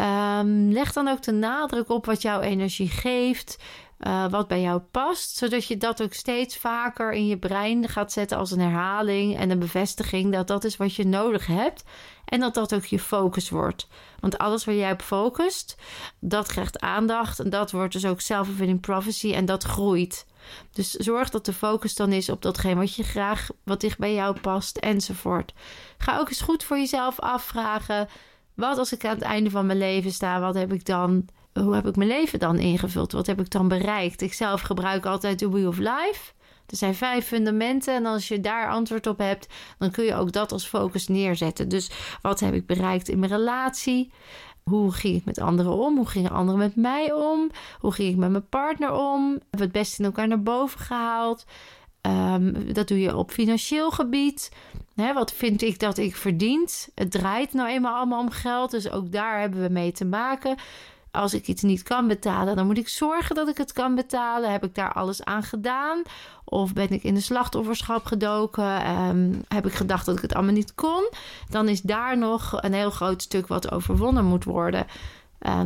Um, 0.00 0.72
leg 0.72 0.92
dan 0.92 1.08
ook 1.08 1.22
de 1.22 1.32
nadruk 1.32 1.88
op 1.88 2.06
wat 2.06 2.22
jouw 2.22 2.40
energie 2.40 2.88
geeft, 2.88 3.58
uh, 3.98 4.30
wat 4.30 4.48
bij 4.48 4.60
jou 4.60 4.80
past, 4.80 5.36
zodat 5.36 5.66
je 5.66 5.76
dat 5.76 6.02
ook 6.02 6.12
steeds 6.12 6.56
vaker 6.56 7.12
in 7.12 7.26
je 7.26 7.38
brein 7.38 7.88
gaat 7.88 8.12
zetten 8.12 8.38
als 8.38 8.50
een 8.50 8.60
herhaling 8.60 9.36
en 9.36 9.50
een 9.50 9.58
bevestiging 9.58 10.32
dat 10.32 10.46
dat 10.46 10.64
is 10.64 10.76
wat 10.76 10.94
je 10.94 11.06
nodig 11.06 11.46
hebt 11.46 11.84
en 12.24 12.40
dat 12.40 12.54
dat 12.54 12.74
ook 12.74 12.84
je 12.84 12.98
focus 12.98 13.50
wordt. 13.50 13.88
Want 14.20 14.38
alles 14.38 14.64
waar 14.64 14.74
jij 14.74 14.92
op 14.92 15.02
focust, 15.02 15.76
dat 16.20 16.46
krijgt 16.46 16.80
aandacht 16.80 17.38
en 17.40 17.50
dat 17.50 17.70
wordt 17.70 17.92
dus 17.92 18.06
ook 18.06 18.20
self-fulfilling 18.20 18.80
prophecy 18.80 19.32
en 19.32 19.44
dat 19.44 19.62
groeit. 19.62 20.26
Dus 20.72 20.90
zorg 20.90 21.30
dat 21.30 21.44
de 21.44 21.52
focus 21.52 21.94
dan 21.94 22.12
is 22.12 22.28
op 22.28 22.42
datgene 22.42 22.74
wat 22.74 22.94
je 22.94 23.02
graag, 23.02 23.48
wat 23.64 23.80
dicht 23.80 23.98
bij 23.98 24.14
jou 24.14 24.40
past 24.40 24.76
enzovoort. 24.76 25.52
Ga 25.98 26.18
ook 26.18 26.28
eens 26.28 26.40
goed 26.40 26.64
voor 26.64 26.76
jezelf 26.76 27.20
afvragen 27.20 28.08
wat 28.54 28.78
als 28.78 28.92
ik 28.92 29.04
aan 29.04 29.14
het 29.14 29.22
einde 29.22 29.50
van 29.50 29.66
mijn 29.66 29.78
leven 29.78 30.12
sta? 30.12 30.40
Wat 30.40 30.54
heb 30.54 30.72
ik 30.72 30.84
dan? 30.84 31.28
Hoe 31.52 31.74
heb 31.74 31.86
ik 31.86 31.96
mijn 31.96 32.08
leven 32.08 32.38
dan 32.38 32.58
ingevuld? 32.58 33.12
Wat 33.12 33.26
heb 33.26 33.40
ik 33.40 33.50
dan 33.50 33.68
bereikt? 33.68 34.22
Ik 34.22 34.32
zelf 34.32 34.60
gebruik 34.60 35.06
altijd 35.06 35.38
de 35.38 35.50
Wheel 35.50 35.68
of 35.68 35.78
Life. 35.78 36.32
Er 36.66 36.76
zijn 36.76 36.94
vijf 36.94 37.26
fundamenten 37.26 37.94
en 37.94 38.06
als 38.06 38.28
je 38.28 38.40
daar 38.40 38.70
antwoord 38.70 39.06
op 39.06 39.18
hebt, 39.18 39.46
dan 39.78 39.90
kun 39.90 40.04
je 40.04 40.14
ook 40.14 40.32
dat 40.32 40.52
als 40.52 40.66
focus 40.66 41.08
neerzetten. 41.08 41.68
Dus 41.68 41.90
wat 42.22 42.40
heb 42.40 42.54
ik 42.54 42.66
bereikt 42.66 43.08
in 43.08 43.18
mijn 43.18 43.32
relatie? 43.32 44.12
Hoe 44.62 44.92
ging 44.92 45.16
ik 45.16 45.24
met 45.24 45.38
anderen 45.38 45.72
om? 45.72 45.96
Hoe 45.96 46.06
gingen 46.06 46.30
anderen 46.30 46.60
met 46.60 46.76
mij 46.76 47.12
om? 47.12 47.50
Hoe 47.78 47.92
ging 47.92 48.10
ik 48.10 48.16
met 48.16 48.30
mijn 48.30 48.48
partner 48.48 48.92
om? 48.92 49.30
Hebben 49.30 49.48
we 49.50 49.62
het 49.62 49.72
best 49.72 49.98
in 49.98 50.04
elkaar 50.04 50.28
naar 50.28 50.42
boven 50.42 50.80
gehaald? 50.80 51.44
Um, 52.06 52.72
dat 52.72 52.88
doe 52.88 53.00
je 53.00 53.16
op 53.16 53.30
financieel 53.30 53.90
gebied. 53.90 54.50
Wat 54.94 55.32
vind 55.32 55.62
ik 55.62 55.78
dat 55.78 55.98
ik 55.98 56.16
verdient? 56.16 56.88
Het 56.94 57.10
draait 57.10 57.52
nou 57.52 57.68
eenmaal 57.68 57.96
allemaal 57.96 58.20
om 58.20 58.30
geld, 58.30 58.70
dus 58.70 58.90
ook 58.90 59.12
daar 59.12 59.40
hebben 59.40 59.62
we 59.62 59.68
mee 59.68 59.92
te 59.92 60.04
maken. 60.04 60.56
Als 61.10 61.34
ik 61.34 61.46
iets 61.46 61.62
niet 61.62 61.82
kan 61.82 62.08
betalen, 62.08 62.56
dan 62.56 62.66
moet 62.66 62.78
ik 62.78 62.88
zorgen 62.88 63.34
dat 63.34 63.48
ik 63.48 63.56
het 63.56 63.72
kan 63.72 63.94
betalen. 63.94 64.52
Heb 64.52 64.64
ik 64.64 64.74
daar 64.74 64.92
alles 64.92 65.24
aan 65.24 65.42
gedaan? 65.42 66.02
Of 66.44 66.72
ben 66.72 66.90
ik 66.90 67.02
in 67.02 67.14
de 67.14 67.20
slachtofferschap 67.20 68.04
gedoken? 68.04 68.90
Um, 68.90 69.42
heb 69.48 69.66
ik 69.66 69.72
gedacht 69.72 70.06
dat 70.06 70.16
ik 70.16 70.22
het 70.22 70.34
allemaal 70.34 70.52
niet 70.52 70.74
kon? 70.74 71.08
Dan 71.48 71.68
is 71.68 71.80
daar 71.80 72.18
nog 72.18 72.62
een 72.62 72.72
heel 72.72 72.90
groot 72.90 73.22
stuk 73.22 73.46
wat 73.46 73.72
overwonnen 73.72 74.24
moet 74.24 74.44
worden. 74.44 74.86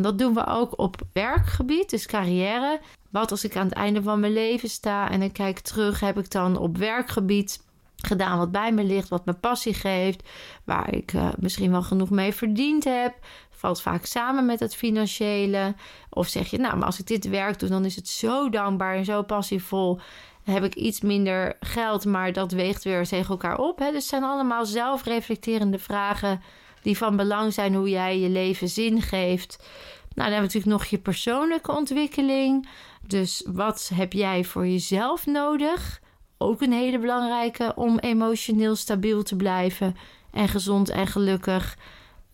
Dat 0.00 0.18
doen 0.18 0.34
we 0.34 0.46
ook 0.46 0.78
op 0.78 0.96
werkgebied, 1.12 1.90
dus 1.90 2.06
carrière. 2.06 2.80
Wat 3.10 3.30
als 3.30 3.44
ik 3.44 3.56
aan 3.56 3.66
het 3.66 3.74
einde 3.74 4.02
van 4.02 4.20
mijn 4.20 4.32
leven 4.32 4.68
sta 4.68 5.10
en 5.10 5.22
ik 5.22 5.32
kijk 5.32 5.58
terug, 5.58 6.00
heb 6.00 6.18
ik 6.18 6.30
dan 6.30 6.56
op 6.56 6.76
werkgebied 6.76 7.64
gedaan 7.96 8.38
wat 8.38 8.52
bij 8.52 8.72
me 8.72 8.84
ligt, 8.84 9.08
wat 9.08 9.26
me 9.26 9.32
passie 9.32 9.74
geeft, 9.74 10.28
waar 10.64 10.94
ik 10.94 11.12
uh, 11.12 11.28
misschien 11.38 11.70
wel 11.70 11.82
genoeg 11.82 12.10
mee 12.10 12.32
verdiend 12.32 12.84
heb. 12.84 13.14
Valt 13.50 13.82
vaak 13.82 14.04
samen 14.04 14.46
met 14.46 14.60
het 14.60 14.74
financiële. 14.74 15.74
Of 16.10 16.28
zeg 16.28 16.50
je, 16.50 16.58
nou, 16.58 16.76
maar 16.76 16.86
als 16.86 16.98
ik 16.98 17.06
dit 17.06 17.28
werk 17.28 17.58
doe, 17.58 17.68
dan 17.68 17.84
is 17.84 17.96
het 17.96 18.08
zo 18.08 18.48
dankbaar 18.48 18.94
en 18.94 19.04
zo 19.04 19.22
passievol. 19.22 20.00
Dan 20.44 20.54
heb 20.54 20.64
ik 20.64 20.74
iets 20.74 21.00
minder 21.00 21.56
geld, 21.60 22.04
maar 22.04 22.32
dat 22.32 22.52
weegt 22.52 22.84
weer 22.84 23.06
tegen 23.06 23.28
elkaar 23.30 23.58
op. 23.58 23.78
Hè? 23.78 23.86
Dus 23.86 23.94
het 23.94 24.04
zijn 24.04 24.24
allemaal 24.24 24.66
zelfreflecterende 24.66 25.78
vragen 25.78 26.40
die 26.87 26.96
van 26.96 27.16
belang 27.16 27.53
zijn 27.53 27.75
hoe 27.75 27.88
jij 27.88 28.18
je 28.18 28.29
leven 28.29 28.68
zin 28.68 29.03
geeft. 29.03 29.57
Nou, 29.59 29.68
dan 30.14 30.25
hebben 30.25 30.37
we 30.37 30.59
natuurlijk 30.59 30.72
nog 30.72 30.85
je 30.85 30.99
persoonlijke 30.99 31.77
ontwikkeling. 31.77 32.68
Dus 33.07 33.46
wat 33.46 33.90
heb 33.94 34.12
jij 34.12 34.44
voor 34.44 34.66
jezelf 34.66 35.27
nodig? 35.27 36.01
ook 36.38 36.61
een 36.61 36.72
hele 36.72 36.99
belangrijke 36.99 37.72
om 37.75 37.99
emotioneel 37.99 38.77
stabiel 38.77 39.22
te 39.22 39.37
blijven 39.37 39.96
en 40.31 40.49
gezond 40.49 40.88
en 40.88 41.07
gelukkig 41.07 41.77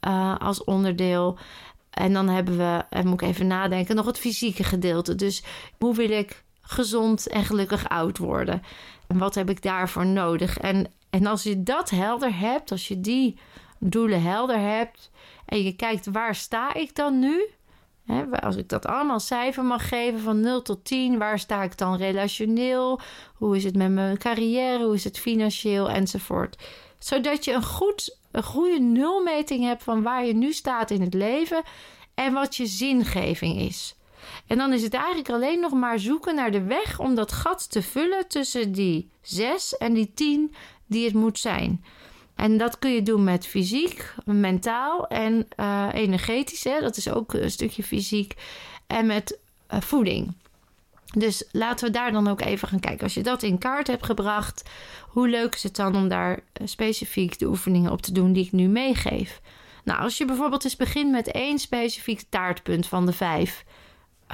uh, 0.00 0.36
als 0.38 0.64
onderdeel. 0.64 1.38
En 1.90 2.12
dan 2.12 2.28
hebben 2.28 2.56
we, 2.56 2.84
en 2.88 3.06
moet 3.06 3.22
ik 3.22 3.28
even 3.28 3.46
nadenken, 3.46 3.96
nog 3.96 4.06
het 4.06 4.18
fysieke 4.18 4.64
gedeelte. 4.64 5.14
Dus 5.14 5.42
hoe 5.78 5.94
wil 5.94 6.10
ik 6.10 6.44
gezond 6.60 7.28
en 7.28 7.44
gelukkig 7.44 7.88
oud 7.88 8.18
worden? 8.18 8.62
En 9.06 9.18
wat 9.18 9.34
heb 9.34 9.50
ik 9.50 9.62
daarvoor 9.62 10.06
nodig? 10.06 10.58
En, 10.58 10.92
en 11.10 11.26
als 11.26 11.42
je 11.42 11.62
dat 11.62 11.90
helder 11.90 12.38
hebt, 12.38 12.70
als 12.70 12.88
je 12.88 13.00
die 13.00 13.38
doelen 13.84 14.22
helder 14.22 14.58
hebt 14.58 15.10
en 15.46 15.62
je 15.62 15.76
kijkt 15.76 16.06
waar 16.06 16.34
sta 16.34 16.74
ik 16.74 16.94
dan 16.94 17.18
nu? 17.18 17.50
als 18.30 18.56
ik 18.56 18.68
dat 18.68 18.86
allemaal 18.86 19.20
cijfer 19.20 19.64
mag 19.64 19.88
geven 19.88 20.20
van 20.20 20.40
0 20.40 20.62
tot 20.62 20.84
10, 20.84 21.18
waar 21.18 21.38
sta 21.38 21.62
ik 21.62 21.78
dan 21.78 21.96
relationeel? 21.96 23.00
Hoe 23.34 23.56
is 23.56 23.64
het 23.64 23.76
met 23.76 23.90
mijn 23.90 24.18
carrière? 24.18 24.84
Hoe 24.84 24.94
is 24.94 25.04
het 25.04 25.18
financieel? 25.18 25.90
Enzovoort. 25.90 26.62
Zodat 26.98 27.44
je 27.44 27.52
een, 27.52 27.64
goed, 27.64 28.18
een 28.30 28.42
goede 28.42 28.80
nulmeting 28.80 29.64
hebt 29.64 29.82
van 29.82 30.02
waar 30.02 30.26
je 30.26 30.34
nu 30.34 30.52
staat 30.52 30.90
in 30.90 31.00
het 31.00 31.14
leven 31.14 31.62
en 32.14 32.32
wat 32.32 32.56
je 32.56 32.66
zingeving 32.66 33.58
is. 33.58 33.96
En 34.46 34.58
dan 34.58 34.72
is 34.72 34.82
het 34.82 34.94
eigenlijk 34.94 35.30
alleen 35.30 35.60
nog 35.60 35.72
maar 35.72 35.98
zoeken 35.98 36.34
naar 36.34 36.50
de 36.50 36.62
weg 36.62 36.98
om 36.98 37.14
dat 37.14 37.32
gat 37.32 37.70
te 37.70 37.82
vullen 37.82 38.28
tussen 38.28 38.72
die 38.72 39.10
6 39.20 39.76
en 39.76 39.92
die 39.92 40.12
10 40.14 40.54
die 40.86 41.04
het 41.04 41.14
moet 41.14 41.38
zijn. 41.38 41.84
En 42.42 42.56
dat 42.56 42.78
kun 42.78 42.92
je 42.92 43.02
doen 43.02 43.24
met 43.24 43.46
fysiek, 43.46 44.14
mentaal 44.24 45.06
en 45.06 45.48
uh, 45.56 45.88
energetisch. 45.92 46.64
Hè? 46.64 46.80
Dat 46.80 46.96
is 46.96 47.10
ook 47.10 47.32
een 47.32 47.50
stukje 47.50 47.82
fysiek. 47.82 48.34
En 48.86 49.06
met 49.06 49.38
uh, 49.72 49.80
voeding. 49.80 50.34
Dus 51.16 51.44
laten 51.52 51.86
we 51.86 51.92
daar 51.92 52.12
dan 52.12 52.28
ook 52.28 52.40
even 52.40 52.68
gaan 52.68 52.80
kijken. 52.80 53.02
Als 53.02 53.14
je 53.14 53.22
dat 53.22 53.42
in 53.42 53.58
kaart 53.58 53.86
hebt 53.86 54.04
gebracht, 54.04 54.70
hoe 55.08 55.28
leuk 55.28 55.54
is 55.54 55.62
het 55.62 55.76
dan 55.76 55.96
om 55.96 56.08
daar 56.08 56.40
eh, 56.52 56.66
specifiek 56.66 57.38
de 57.38 57.46
oefeningen 57.46 57.92
op 57.92 58.02
te 58.02 58.12
doen 58.12 58.32
die 58.32 58.44
ik 58.44 58.52
nu 58.52 58.68
meegeef? 58.68 59.40
Nou, 59.84 60.00
als 60.00 60.18
je 60.18 60.24
bijvoorbeeld 60.24 60.64
eens 60.64 60.76
begint 60.76 61.10
met 61.10 61.30
één 61.30 61.58
specifiek 61.58 62.22
taartpunt 62.28 62.86
van 62.86 63.06
de 63.06 63.12
vijf. 63.12 63.64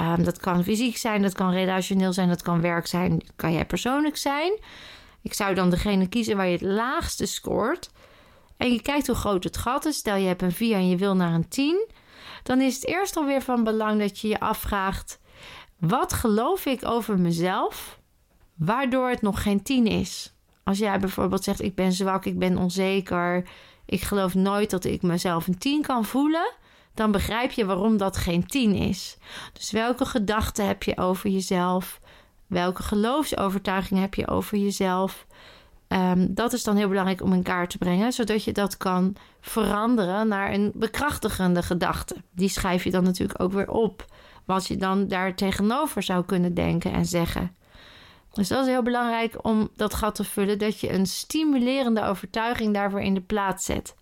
Um, 0.01 0.25
dat 0.25 0.39
kan 0.39 0.65
fysiek 0.65 0.97
zijn, 0.97 1.23
dat 1.23 1.35
kan 1.35 1.53
relationeel 1.53 2.13
zijn, 2.13 2.29
dat 2.29 2.43
kan 2.43 2.61
werk 2.61 2.87
zijn, 2.87 3.23
kan 3.37 3.53
jij 3.53 3.65
persoonlijk 3.65 4.17
zijn. 4.17 4.53
Ik 5.29 5.35
zou 5.35 5.55
dan 5.55 5.71
degene 5.71 6.09
kiezen 6.09 6.37
waar 6.37 6.47
je 6.47 6.53
het 6.53 6.61
laagste 6.61 7.27
scoort. 7.27 7.91
En 8.57 8.73
je 8.73 8.83
kijkt 8.83 9.07
hoe 9.07 9.17
groot 9.17 9.45
het 9.45 9.57
gat 9.57 9.85
is. 9.85 9.97
Stel 9.97 10.17
je 10.17 10.27
hebt 10.27 10.43
een 10.43 10.53
4 10.53 10.77
en 10.77 10.89
je 10.89 10.97
wil 10.97 11.17
naar 11.17 11.35
een 11.35 11.49
10. 11.49 11.87
Dan 12.43 12.61
is 12.61 12.75
het 12.75 12.87
eerst 12.87 13.17
alweer 13.17 13.43
van 13.43 13.65
belang 13.65 14.01
dat 14.01 14.19
je 14.19 14.29
je 14.29 14.41
afvraagt: 14.41 15.21
wat 15.79 16.13
geloof 16.13 16.67
ik 16.67 16.85
over 16.85 17.19
mezelf, 17.19 18.01
waardoor 18.57 19.09
het 19.09 19.23
nog 19.23 19.43
geen 19.43 19.63
10 19.63 19.87
is? 19.87 20.35
Als 20.65 20.79
jij 20.79 20.99
bijvoorbeeld 20.99 21.45
zegt: 21.45 21.63
ik 21.63 21.75
ben 21.75 21.93
zwak, 21.93 22.25
ik 22.25 22.39
ben 22.39 22.59
onzeker, 22.59 23.49
ik 23.87 24.03
geloof 24.03 24.35
nooit 24.35 24.71
dat 24.71 24.85
ik 24.85 25.03
mezelf 25.03 25.47
een 25.47 25.59
10 25.59 25.83
kan 25.83 26.05
voelen, 26.05 26.53
dan 26.95 27.11
begrijp 27.11 27.51
je 27.51 27.67
waarom 27.67 27.97
dat 27.97 28.17
geen 28.17 28.47
10 28.47 28.75
is. 28.75 29.17
Dus 29.53 29.71
welke 29.71 30.05
gedachten 30.05 30.67
heb 30.67 30.83
je 30.83 30.97
over 30.97 31.31
jezelf? 31.31 32.01
Welke 32.49 32.83
geloofsovertuiging 32.83 34.01
heb 34.01 34.15
je 34.15 34.29
over 34.29 34.59
jezelf? 34.59 35.27
Um, 35.89 36.35
dat 36.35 36.53
is 36.53 36.63
dan 36.63 36.77
heel 36.77 36.89
belangrijk 36.89 37.23
om 37.23 37.33
in 37.33 37.43
kaart 37.43 37.71
te 37.71 37.79
brengen, 37.79 38.13
zodat 38.13 38.45
je 38.45 38.53
dat 38.53 38.77
kan 38.77 39.17
veranderen 39.41 40.29
naar 40.29 40.53
een 40.53 40.73
bekrachtigende 40.75 41.63
gedachte. 41.63 42.17
Die 42.31 42.49
schrijf 42.49 42.85
je 42.85 42.91
dan 42.91 43.05
natuurlijk 43.05 43.41
ook 43.41 43.53
weer 43.53 43.71
op, 43.71 44.05
wat 44.45 44.67
je 44.67 44.77
dan 44.77 45.09
daar 45.09 45.35
tegenover 45.35 46.03
zou 46.03 46.25
kunnen 46.25 46.55
denken 46.55 46.93
en 46.93 47.07
zeggen. 47.07 47.57
Dus 48.33 48.49
dat 48.49 48.61
is 48.61 48.73
heel 48.73 48.83
belangrijk 48.83 49.45
om 49.45 49.69
dat 49.77 49.95
gat 49.95 50.15
te 50.15 50.25
vullen, 50.25 50.59
dat 50.59 50.81
je 50.81 50.93
een 50.93 51.07
stimulerende 51.07 52.05
overtuiging 52.05 52.75
daarvoor 52.75 53.01
in 53.01 53.15
de 53.15 53.21
plaats 53.21 53.65
zet. 53.65 53.95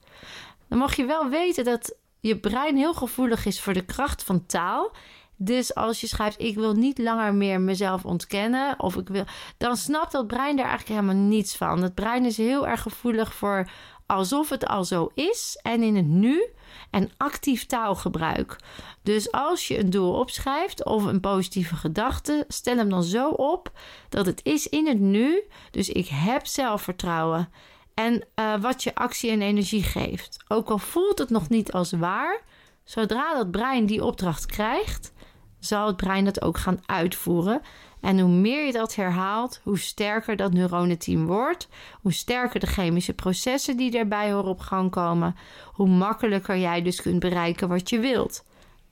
Dan 0.69 0.79
mag 0.79 0.97
je 0.97 1.05
wel 1.05 1.29
weten 1.29 1.65
dat 1.65 1.95
je 2.21 2.39
brein 2.39 2.77
heel 2.77 2.95
gevoelig 2.95 3.47
is 3.47 3.61
voor 3.61 3.73
de 3.73 3.85
kracht 3.85 4.23
van 4.23 4.47
taal 4.47 4.93
dus 5.37 5.75
als 5.75 6.01
je 6.01 6.07
schrijft, 6.07 6.41
ik 6.41 6.55
wil 6.55 6.73
niet 6.73 6.99
langer 6.99 7.35
meer 7.35 7.61
mezelf 7.61 8.05
ontkennen, 8.05 8.81
of 8.81 8.97
ik 8.97 9.09
wil, 9.09 9.25
dan 9.57 9.77
snapt 9.77 10.13
dat 10.13 10.27
brein 10.27 10.57
daar 10.57 10.67
eigenlijk 10.67 11.01
helemaal 11.01 11.25
niets 11.25 11.57
van. 11.57 11.83
Het 11.83 11.95
brein 11.95 12.25
is 12.25 12.37
heel 12.37 12.67
erg 12.67 12.83
gevoelig 12.83 13.35
voor 13.35 13.71
alsof 14.07 14.49
het 14.49 14.67
al 14.67 14.85
zo 14.85 15.11
is 15.15 15.59
en 15.63 15.83
in 15.83 15.97
het 15.97 16.07
nu 16.07 16.47
en 16.91 17.11
actief 17.17 17.67
taalgebruik. 17.67 18.57
Dus 19.03 19.33
als 19.33 19.69
je 19.69 19.79
een 19.79 19.91
doel 19.91 20.13
opschrijft 20.13 20.85
of 20.85 21.05
een 21.05 21.21
positieve 21.21 21.77
gedachte, 21.77 22.45
stel 22.49 22.77
hem 22.77 22.89
dan 22.89 23.03
zo 23.03 23.29
op 23.29 23.73
dat 24.09 24.27
het 24.27 24.41
is 24.45 24.69
in 24.69 24.87
het 24.87 25.01
nu. 25.01 25.43
Dus 25.71 25.89
ik 25.89 26.09
heb 26.09 26.47
zelfvertrouwen. 26.47 27.51
En 27.95 28.25
uh, 28.35 28.61
wat 28.61 28.83
je 28.83 28.95
actie 28.95 29.31
en 29.31 29.43
energie 29.43 29.83
geeft. 29.83 30.45
Ook 30.49 30.71
al 30.71 30.79
voelt 30.79 31.19
het 31.19 31.31
nog 31.31 31.49
niet 31.49 31.73
als 31.73 31.93
waar, 31.93 32.43
zodra 32.85 33.35
dat 33.35 33.51
brein 33.51 33.87
die 33.87 34.05
opdracht 34.05 34.47
krijgt, 34.47 35.13
zal 35.59 35.87
het 35.87 35.97
brein 35.97 36.25
dat 36.25 36.43
ook 36.43 36.59
gaan 36.59 36.83
uitvoeren. 36.87 37.61
En 38.01 38.19
hoe 38.19 38.31
meer 38.31 38.67
je 38.67 38.73
dat 38.73 38.95
herhaalt, 38.95 39.61
hoe 39.63 39.79
sterker 39.79 40.37
dat 40.37 40.53
neuronenteam 40.53 41.27
wordt, 41.27 41.69
hoe 42.03 42.13
sterker 42.13 42.61
de 42.61 42.67
chemische 42.67 43.13
processen 43.13 43.77
die 43.77 43.91
daarbij 43.91 44.33
horen 44.33 44.51
op 44.51 44.61
gang 44.61 44.91
komen, 44.91 45.37
hoe 45.65 45.89
makkelijker 45.89 46.59
jij 46.59 46.83
dus 46.83 47.03
kunt 47.03 47.21
bereiken 47.21 47.69
wat 47.69 47.91
je 47.91 47.99
wilt. 47.99 48.45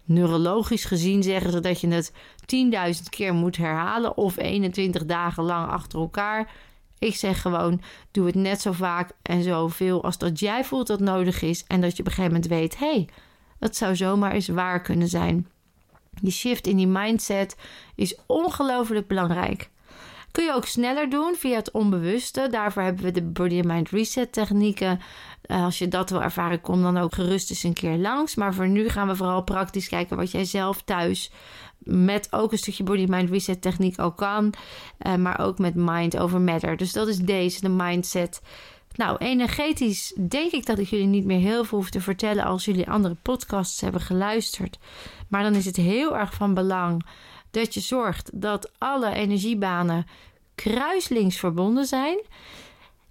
Neurologisch 0.04 0.84
gezien 0.84 1.22
zeggen 1.22 1.50
ze 1.50 1.60
dat 1.60 1.80
je 1.80 1.88
het 1.88 2.12
10.000 2.96 3.02
keer 3.08 3.34
moet 3.34 3.56
herhalen 3.56 4.16
of 4.16 4.36
21 4.36 5.04
dagen 5.04 5.44
lang 5.44 5.70
achter 5.70 5.98
elkaar. 5.98 6.52
Ik 6.98 7.14
zeg 7.14 7.40
gewoon: 7.40 7.80
doe 8.10 8.26
het 8.26 8.34
net 8.34 8.60
zo 8.60 8.72
vaak 8.72 9.10
en 9.22 9.42
zoveel 9.42 10.04
als 10.04 10.18
dat 10.18 10.38
jij 10.38 10.64
voelt 10.64 10.86
dat 10.86 11.00
nodig 11.00 11.42
is. 11.42 11.64
En 11.66 11.80
dat 11.80 11.96
je 11.96 12.02
op 12.02 12.06
een 12.06 12.14
gegeven 12.14 12.32
moment 12.32 12.50
weet: 12.50 12.78
hé, 12.78 12.92
hey, 12.92 13.08
dat 13.58 13.76
zou 13.76 13.96
zomaar 13.96 14.32
eens 14.32 14.48
waar 14.48 14.80
kunnen 14.80 15.08
zijn. 15.08 15.48
Die 16.20 16.32
shift 16.32 16.66
in 16.66 16.76
die 16.76 16.86
mindset 16.86 17.56
is 17.94 18.16
ongelooflijk 18.26 19.06
belangrijk. 19.06 19.70
Kun 20.30 20.44
je 20.44 20.54
ook 20.54 20.66
sneller 20.66 21.10
doen 21.10 21.34
via 21.36 21.56
het 21.56 21.70
onbewuste. 21.70 22.48
Daarvoor 22.50 22.82
hebben 22.82 23.04
we 23.04 23.10
de 23.10 23.22
Body 23.22 23.56
and 23.56 23.64
Mind 23.64 23.90
Reset 23.90 24.32
technieken. 24.32 25.00
Eh, 25.42 25.64
als 25.64 25.78
je 25.78 25.88
dat 25.88 26.10
wil 26.10 26.22
ervaren, 26.22 26.60
kom 26.60 26.82
dan 26.82 26.98
ook 26.98 27.14
gerust 27.14 27.50
eens 27.50 27.62
een 27.62 27.72
keer 27.72 27.96
langs. 27.96 28.34
Maar 28.34 28.54
voor 28.54 28.68
nu 28.68 28.88
gaan 28.88 29.08
we 29.08 29.16
vooral 29.16 29.42
praktisch 29.42 29.88
kijken 29.88 30.16
wat 30.16 30.30
jij 30.30 30.44
zelf 30.44 30.82
thuis 30.82 31.30
met 31.84 32.28
ook 32.30 32.52
een 32.52 32.58
stukje 32.58 32.84
Body 32.84 33.04
Mind 33.08 33.30
Reset 33.30 33.62
techniek 33.62 33.98
al 33.98 34.12
kan. 34.12 34.54
Uh, 35.06 35.14
maar 35.14 35.38
ook 35.38 35.58
met 35.58 35.74
Mind 35.74 36.18
over 36.18 36.40
Matter. 36.40 36.76
Dus 36.76 36.92
dat 36.92 37.08
is 37.08 37.18
deze, 37.18 37.60
de 37.60 37.68
mindset. 37.68 38.42
Nou, 38.96 39.16
energetisch 39.18 40.14
denk 40.28 40.52
ik 40.52 40.66
dat 40.66 40.78
ik 40.78 40.88
jullie 40.88 41.06
niet 41.06 41.24
meer 41.24 41.38
heel 41.38 41.64
veel 41.64 41.78
hoef 41.78 41.90
te 41.90 42.00
vertellen 42.00 42.44
als 42.44 42.64
jullie 42.64 42.90
andere 42.90 43.16
podcasts 43.22 43.80
hebben 43.80 44.00
geluisterd. 44.00 44.78
Maar 45.28 45.42
dan 45.42 45.54
is 45.54 45.64
het 45.64 45.76
heel 45.76 46.16
erg 46.16 46.34
van 46.34 46.54
belang 46.54 47.06
dat 47.50 47.74
je 47.74 47.80
zorgt 47.80 48.30
dat 48.32 48.72
alle 48.78 49.14
energiebanen 49.14 50.06
kruislinks 50.54 51.38
verbonden 51.38 51.84
zijn. 51.84 52.20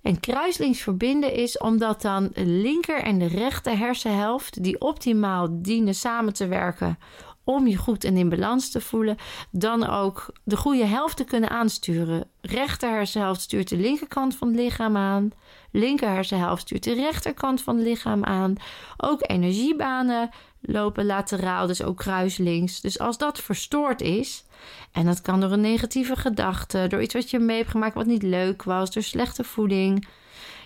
En 0.01 0.19
kruislinks 0.19 0.79
verbinden 0.79 1.33
is 1.33 1.57
omdat 1.57 2.01
dan 2.01 2.29
de 2.33 2.45
linker 2.45 3.01
en 3.01 3.19
de 3.19 3.27
rechter 3.27 3.77
hersenhelft, 3.77 4.63
die 4.63 4.81
optimaal 4.81 5.47
dienen 5.51 5.95
samen 5.95 6.33
te 6.33 6.47
werken 6.47 6.97
om 7.43 7.67
je 7.67 7.77
goed 7.77 8.03
en 8.03 8.17
in 8.17 8.29
balans 8.29 8.69
te 8.71 8.81
voelen, 8.81 9.17
dan 9.51 9.87
ook 9.87 10.33
de 10.43 10.57
goede 10.57 10.85
helft 10.85 11.17
te 11.17 11.23
kunnen 11.23 11.49
aansturen. 11.49 12.27
Rechter 12.41 12.89
hersenhelft 12.89 13.41
stuurt 13.41 13.69
de 13.69 13.77
linkerkant 13.77 14.35
van 14.35 14.47
het 14.47 14.57
lichaam 14.57 14.97
aan. 14.97 15.31
Linker 15.71 16.09
hersenhelft 16.09 16.61
stuurt 16.61 16.83
de 16.83 16.93
rechterkant 16.93 17.61
van 17.61 17.75
het 17.75 17.85
lichaam 17.85 18.23
aan. 18.23 18.55
Ook 18.97 19.29
energiebanen 19.29 20.29
lopen 20.61 21.05
lateraal, 21.05 21.67
dus 21.67 21.83
ook 21.83 21.97
kruislinks. 21.97 22.81
Dus 22.81 22.99
als 22.99 23.17
dat 23.17 23.39
verstoord 23.39 24.01
is, 24.01 24.45
en 24.91 25.05
dat 25.05 25.21
kan 25.21 25.39
door 25.39 25.51
een 25.51 25.61
negatieve 25.61 26.15
gedachte, 26.15 26.85
door 26.89 27.01
iets 27.01 27.13
wat 27.13 27.29
je 27.29 27.39
mee 27.39 27.57
hebt 27.57 27.69
gemaakt 27.69 27.93
wat 27.93 28.05
niet 28.05 28.23
leuk 28.23 28.63
was, 28.63 28.91
door 28.91 29.03
slechte 29.03 29.43
voeding, 29.43 30.07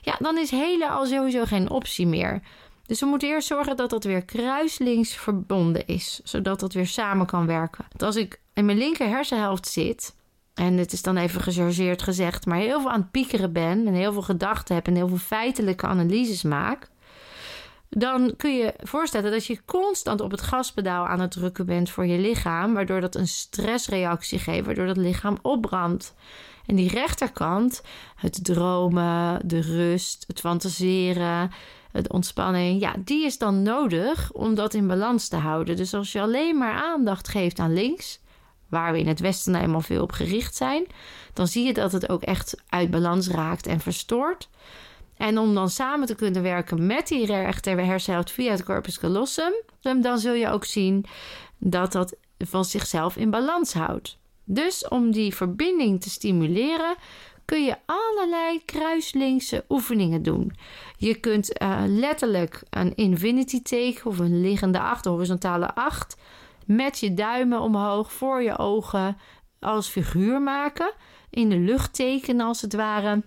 ja, 0.01 0.15
dan 0.19 0.37
is 0.37 0.51
hele 0.51 0.89
al 0.89 1.05
sowieso 1.05 1.45
geen 1.45 1.69
optie 1.69 2.07
meer. 2.07 2.41
Dus 2.87 2.99
we 2.99 3.05
moeten 3.05 3.29
eerst 3.29 3.47
zorgen 3.47 3.75
dat 3.75 3.89
dat 3.89 4.03
weer 4.03 4.25
kruislinks 4.25 5.15
verbonden 5.15 5.87
is, 5.87 6.19
zodat 6.23 6.59
dat 6.59 6.73
weer 6.73 6.87
samen 6.87 7.25
kan 7.25 7.45
werken. 7.45 7.85
Want 7.89 8.03
als 8.03 8.15
ik 8.15 8.41
in 8.53 8.65
mijn 8.65 8.77
linker 8.77 9.07
hersenhelft 9.07 9.67
zit, 9.67 10.15
en 10.53 10.77
het 10.77 10.93
is 10.93 11.01
dan 11.01 11.17
even 11.17 11.41
gechargeerd 11.41 12.01
gezegd, 12.01 12.45
maar 12.45 12.57
heel 12.57 12.81
veel 12.81 12.91
aan 12.91 13.01
het 13.01 13.11
piekeren 13.11 13.51
ben 13.51 13.87
en 13.87 13.93
heel 13.93 14.13
veel 14.13 14.21
gedachten 14.21 14.75
heb 14.75 14.87
en 14.87 14.95
heel 14.95 15.07
veel 15.07 15.17
feitelijke 15.17 15.87
analyses 15.87 16.43
maak, 16.43 16.89
dan 17.89 18.33
kun 18.37 18.55
je 18.55 18.73
voorstellen 18.77 19.31
dat 19.31 19.45
je 19.45 19.65
constant 19.65 20.21
op 20.21 20.31
het 20.31 20.41
gaspedaal 20.41 21.07
aan 21.07 21.19
het 21.19 21.31
drukken 21.31 21.65
bent 21.65 21.89
voor 21.89 22.05
je 22.05 22.19
lichaam, 22.19 22.73
waardoor 22.73 23.01
dat 23.01 23.15
een 23.15 23.27
stressreactie 23.27 24.39
geeft, 24.39 24.65
waardoor 24.65 24.85
dat 24.85 24.97
lichaam 24.97 25.37
opbrandt. 25.41 26.13
En 26.65 26.75
die 26.75 26.89
rechterkant, 26.89 27.81
het 28.15 28.43
dromen, 28.43 29.47
de 29.47 29.61
rust, 29.61 30.23
het 30.27 30.39
fantaseren, 30.39 31.51
de 32.03 32.09
ontspanning, 32.09 32.81
ja, 32.81 32.95
die 32.99 33.25
is 33.25 33.37
dan 33.37 33.61
nodig 33.61 34.31
om 34.31 34.55
dat 34.55 34.73
in 34.73 34.87
balans 34.87 35.27
te 35.27 35.35
houden. 35.35 35.75
Dus 35.75 35.93
als 35.93 36.11
je 36.11 36.21
alleen 36.21 36.57
maar 36.57 36.73
aandacht 36.73 37.27
geeft 37.27 37.59
aan 37.59 37.73
links, 37.73 38.19
waar 38.69 38.91
we 38.91 38.99
in 38.99 39.07
het 39.07 39.19
Westen 39.19 39.51
nou 39.51 39.83
veel 39.83 40.01
op 40.01 40.11
gericht 40.11 40.55
zijn, 40.55 40.85
dan 41.33 41.47
zie 41.47 41.65
je 41.65 41.73
dat 41.73 41.91
het 41.91 42.09
ook 42.09 42.21
echt 42.21 42.61
uit 42.69 42.91
balans 42.91 43.27
raakt 43.27 43.67
en 43.67 43.79
verstoort. 43.79 44.49
En 45.17 45.37
om 45.37 45.53
dan 45.53 45.69
samen 45.69 46.07
te 46.07 46.15
kunnen 46.15 46.41
werken 46.41 46.85
met 46.85 47.07
die 47.07 47.25
rechter 47.25 47.85
hersenhelft 47.85 48.31
via 48.31 48.51
het 48.51 48.63
corpus 48.63 48.99
callosum, 48.99 49.53
dan 49.81 50.19
zul 50.19 50.33
je 50.33 50.49
ook 50.49 50.65
zien 50.65 51.05
dat 51.57 51.91
dat 51.91 52.15
van 52.37 52.65
zichzelf 52.65 53.15
in 53.15 53.29
balans 53.29 53.73
houdt. 53.73 54.17
Dus 54.43 54.87
om 54.87 55.11
die 55.11 55.35
verbinding 55.35 56.01
te 56.01 56.09
stimuleren, 56.09 56.95
kun 57.47 57.63
je 57.63 57.75
allerlei 57.85 58.65
kruislinkse 58.65 59.65
oefeningen 59.69 60.23
doen. 60.23 60.51
Je 60.97 61.15
kunt 61.15 61.61
uh, 61.61 61.81
letterlijk 61.85 62.63
een 62.69 62.95
infinity 62.95 63.61
teken 63.61 64.05
of 64.05 64.19
een 64.19 64.41
liggende 64.41 64.79
acht, 64.79 65.05
horizontale 65.05 65.75
acht, 65.75 66.17
met 66.65 66.99
je 66.99 67.13
duimen 67.13 67.61
omhoog 67.61 68.13
voor 68.13 68.41
je 68.41 68.57
ogen 68.57 69.17
als 69.59 69.87
figuur 69.87 70.41
maken. 70.41 70.91
In 71.29 71.49
de 71.49 71.57
lucht 71.57 71.93
tekenen 71.93 72.45
als 72.45 72.61
het 72.61 72.73
ware. 72.73 73.23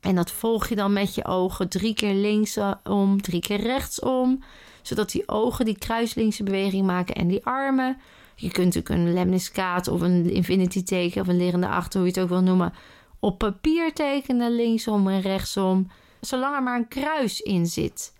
En 0.00 0.14
dat 0.14 0.30
volg 0.30 0.68
je 0.68 0.76
dan 0.76 0.92
met 0.92 1.14
je 1.14 1.24
ogen 1.24 1.68
drie 1.68 1.94
keer 1.94 2.14
linksom, 2.14 3.22
drie 3.22 3.40
keer 3.40 3.60
rechtsom. 3.60 4.42
Zodat 4.82 5.10
die 5.10 5.28
ogen 5.28 5.64
die 5.64 5.78
kruislinkse 5.78 6.42
beweging 6.42 6.86
maken 6.86 7.14
en 7.14 7.28
die 7.28 7.44
armen. 7.44 7.96
Je 8.34 8.50
kunt 8.50 8.74
natuurlijk 8.74 8.94
een 8.94 9.12
lemniscaat 9.12 9.88
of 9.88 10.00
een 10.00 10.30
infinity 10.30 10.82
teken 10.82 11.20
of 11.20 11.28
een 11.28 11.36
liggende 11.36 11.68
achter, 11.68 12.00
hoe 12.00 12.08
je 12.08 12.14
het 12.14 12.22
ook 12.22 12.28
wil 12.28 12.42
noemen, 12.42 12.72
op 13.20 13.38
papier 13.38 13.92
tekenen 13.92 14.56
linksom 14.56 15.08
en 15.08 15.20
rechtsom. 15.20 15.90
Zolang 16.20 16.54
er 16.54 16.62
maar 16.62 16.78
een 16.78 16.88
kruis 16.88 17.40
in 17.40 17.66
zit. 17.66 18.16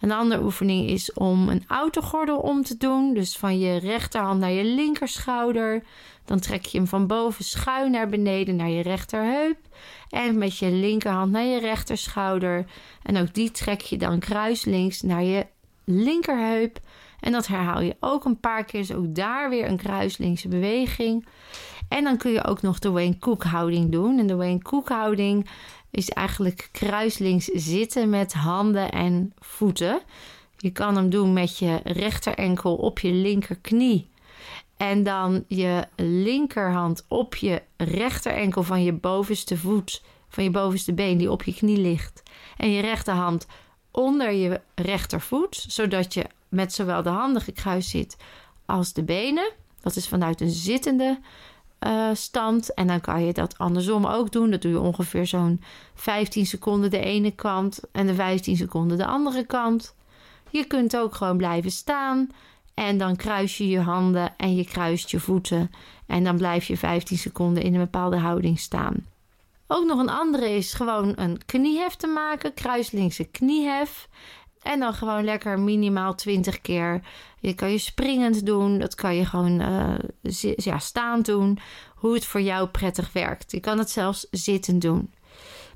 Een 0.00 0.12
andere 0.12 0.42
oefening 0.42 0.88
is 0.88 1.12
om 1.12 1.48
een 1.48 1.64
autogordel 1.66 2.38
om 2.38 2.62
te 2.62 2.76
doen. 2.76 3.14
Dus 3.14 3.36
van 3.36 3.58
je 3.58 3.78
rechterhand 3.78 4.40
naar 4.40 4.50
je 4.50 4.64
linkerschouder. 4.64 5.82
Dan 6.24 6.40
trek 6.40 6.64
je 6.64 6.78
hem 6.78 6.86
van 6.86 7.06
boven 7.06 7.44
schuin 7.44 7.90
naar 7.90 8.08
beneden 8.08 8.56
naar 8.56 8.68
je 8.68 8.82
rechterheup. 8.82 9.58
En 10.08 10.38
met 10.38 10.58
je 10.58 10.70
linkerhand 10.70 11.32
naar 11.32 11.44
je 11.44 11.60
rechterschouder. 11.60 12.64
En 13.02 13.16
ook 13.16 13.34
die 13.34 13.50
trek 13.50 13.80
je 13.80 13.96
dan 13.98 14.18
kruislinks 14.18 15.02
naar 15.02 15.22
je 15.22 15.46
linkerheup. 15.84 16.80
En 17.20 17.32
dat 17.32 17.46
herhaal 17.46 17.80
je 17.80 17.96
ook 18.00 18.24
een 18.24 18.40
paar 18.40 18.64
keer. 18.64 18.80
Dus 18.80 18.92
ook 18.92 19.14
daar 19.14 19.50
weer 19.50 19.66
een 19.66 19.76
kruislinkse 19.76 20.48
beweging. 20.48 21.26
En 21.88 22.04
dan 22.04 22.16
kun 22.16 22.32
je 22.32 22.44
ook 22.44 22.62
nog 22.62 22.78
de 22.78 22.90
Wayne 22.90 23.18
Cook 23.18 23.44
houding 23.44 23.92
doen. 23.92 24.18
En 24.18 24.26
de 24.26 24.34
Wayne 24.34 24.62
Cook 24.62 24.88
houding 24.88 25.48
is 25.90 26.10
eigenlijk 26.10 26.68
kruislinks 26.72 27.44
zitten 27.44 28.10
met 28.10 28.32
handen 28.32 28.90
en 28.90 29.32
voeten. 29.38 30.00
Je 30.56 30.70
kan 30.70 30.96
hem 30.96 31.10
doen 31.10 31.32
met 31.32 31.58
je 31.58 31.80
rechterenkel 31.84 32.76
op 32.76 32.98
je 32.98 33.12
linkerknie. 33.12 34.08
En 34.76 35.02
dan 35.02 35.44
je 35.48 35.84
linkerhand 35.96 37.04
op 37.08 37.34
je 37.34 37.62
rechterenkel 37.76 38.62
van 38.62 38.82
je 38.82 38.92
bovenste 38.92 39.56
voet, 39.56 40.02
van 40.28 40.44
je 40.44 40.50
bovenste 40.50 40.92
been 40.92 41.18
die 41.18 41.30
op 41.30 41.42
je 41.42 41.54
knie 41.54 41.78
ligt. 41.78 42.22
En 42.56 42.70
je 42.70 42.80
rechterhand 42.80 43.46
onder 43.90 44.32
je 44.32 44.60
rechtervoet, 44.74 45.64
zodat 45.68 46.14
je 46.14 46.26
met 46.48 46.72
zowel 46.72 47.02
de 47.02 47.08
handen 47.08 47.42
gekruist 47.42 47.88
zit 47.88 48.16
als 48.66 48.92
de 48.92 49.04
benen. 49.04 49.52
Dat 49.80 49.96
is 49.96 50.08
vanuit 50.08 50.40
een 50.40 50.50
zittende 50.50 51.20
uh. 51.80 52.10
En 52.74 52.86
dan 52.86 53.00
kan 53.00 53.24
je 53.24 53.32
dat 53.32 53.58
andersom 53.58 54.06
ook 54.06 54.32
doen. 54.32 54.50
Dat 54.50 54.62
doe 54.62 54.70
je 54.70 54.80
ongeveer 54.80 55.26
zo'n 55.26 55.62
15 55.94 56.46
seconden 56.46 56.90
de 56.90 57.00
ene 57.00 57.30
kant 57.30 57.80
en 57.92 58.06
de 58.06 58.14
15 58.14 58.56
seconden 58.56 58.96
de 58.96 59.06
andere 59.06 59.44
kant. 59.44 59.94
Je 60.50 60.64
kunt 60.64 60.96
ook 60.96 61.14
gewoon 61.14 61.36
blijven 61.36 61.70
staan. 61.70 62.30
En 62.74 62.98
dan 62.98 63.16
kruis 63.16 63.58
je 63.58 63.68
je 63.68 63.80
handen 63.80 64.36
en 64.36 64.56
je 64.56 64.64
kruist 64.64 65.10
je 65.10 65.20
voeten. 65.20 65.70
En 66.06 66.24
dan 66.24 66.36
blijf 66.36 66.64
je 66.64 66.76
15 66.76 67.18
seconden 67.18 67.62
in 67.62 67.74
een 67.74 67.80
bepaalde 67.80 68.16
houding 68.16 68.58
staan. 68.58 69.06
Ook 69.66 69.86
nog 69.86 69.98
een 69.98 70.08
andere 70.08 70.50
is 70.50 70.72
gewoon 70.72 71.12
een 71.16 71.40
kniehef 71.46 71.94
te 71.94 72.06
maken. 72.06 72.54
Kruislinkse 72.54 73.24
kniehef. 73.24 74.08
En 74.66 74.80
dan 74.80 74.94
gewoon 74.94 75.24
lekker 75.24 75.58
minimaal 75.58 76.14
20 76.14 76.60
keer. 76.60 77.00
Je 77.40 77.54
kan 77.54 77.70
je 77.70 77.78
springend 77.78 78.46
doen. 78.46 78.78
Dat 78.78 78.94
kan 78.94 79.14
je 79.14 79.24
gewoon 79.24 79.60
uh, 79.60 79.94
ja, 80.56 80.78
staand 80.78 81.26
doen. 81.26 81.58
Hoe 81.94 82.14
het 82.14 82.24
voor 82.24 82.40
jou 82.40 82.68
prettig 82.68 83.12
werkt. 83.12 83.52
Je 83.52 83.60
kan 83.60 83.78
het 83.78 83.90
zelfs 83.90 84.26
zittend 84.30 84.82
doen. 84.82 85.10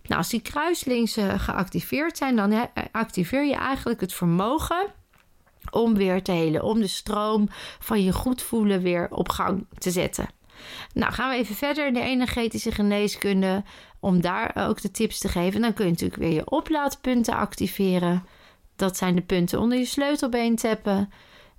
Nou, 0.03 0.16
als 0.16 0.29
die 0.29 0.40
kruislinksen 0.40 1.40
geactiveerd 1.40 2.16
zijn, 2.16 2.37
dan 2.37 2.68
activeer 2.92 3.44
je 3.44 3.55
eigenlijk 3.55 4.00
het 4.00 4.12
vermogen 4.12 4.87
om 5.70 5.94
weer 5.94 6.22
te 6.22 6.33
helen. 6.33 6.62
Om 6.62 6.81
de 6.81 6.87
stroom 6.87 7.48
van 7.79 8.05
je 8.05 8.12
goed 8.12 8.42
voelen 8.42 8.83
weer 8.83 9.09
op 9.11 9.29
gang 9.29 9.66
te 9.79 9.90
zetten. 9.90 10.29
Nou, 10.94 11.12
gaan 11.12 11.31
we 11.31 11.37
even 11.37 11.55
verder 11.55 11.87
in 11.87 11.94
de 11.94 12.00
energetische 12.00 12.72
geneeskunde. 12.72 13.62
Om 14.00 14.20
daar 14.20 14.68
ook 14.68 14.81
de 14.81 14.90
tips 14.90 15.18
te 15.18 15.29
geven. 15.29 15.61
Dan 15.61 15.74
kun 15.74 15.85
je 15.85 15.90
natuurlijk 15.90 16.20
weer 16.20 16.33
je 16.33 16.50
oplaadpunten 16.50 17.35
activeren. 17.35 18.24
Dat 18.80 18.96
zijn 18.96 19.14
de 19.14 19.22
punten 19.22 19.60
onder 19.60 19.78
je 19.78 19.84
sleutelbeen 19.84 20.56
tappen. 20.56 21.10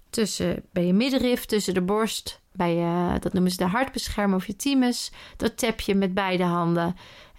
Tussen, 0.10 0.64
bij 0.72 0.86
je 0.86 0.94
middenrif, 0.94 1.46
tussen 1.46 1.74
de 1.74 1.82
borst. 1.82 2.42
Bij 2.52 2.76
je, 2.76 3.20
dat 3.20 3.34
noemen 3.34 3.52
ze 3.52 3.58
de 3.58 3.66
hartbeschermer 3.66 4.36
of 4.36 4.48
je 4.48 4.56
thymus. 4.56 5.12
Dat 5.38 5.58
tap 5.58 5.80
je 5.80 5.96
met 5.96 6.14
beide 6.14 6.44
handen. 6.44 6.86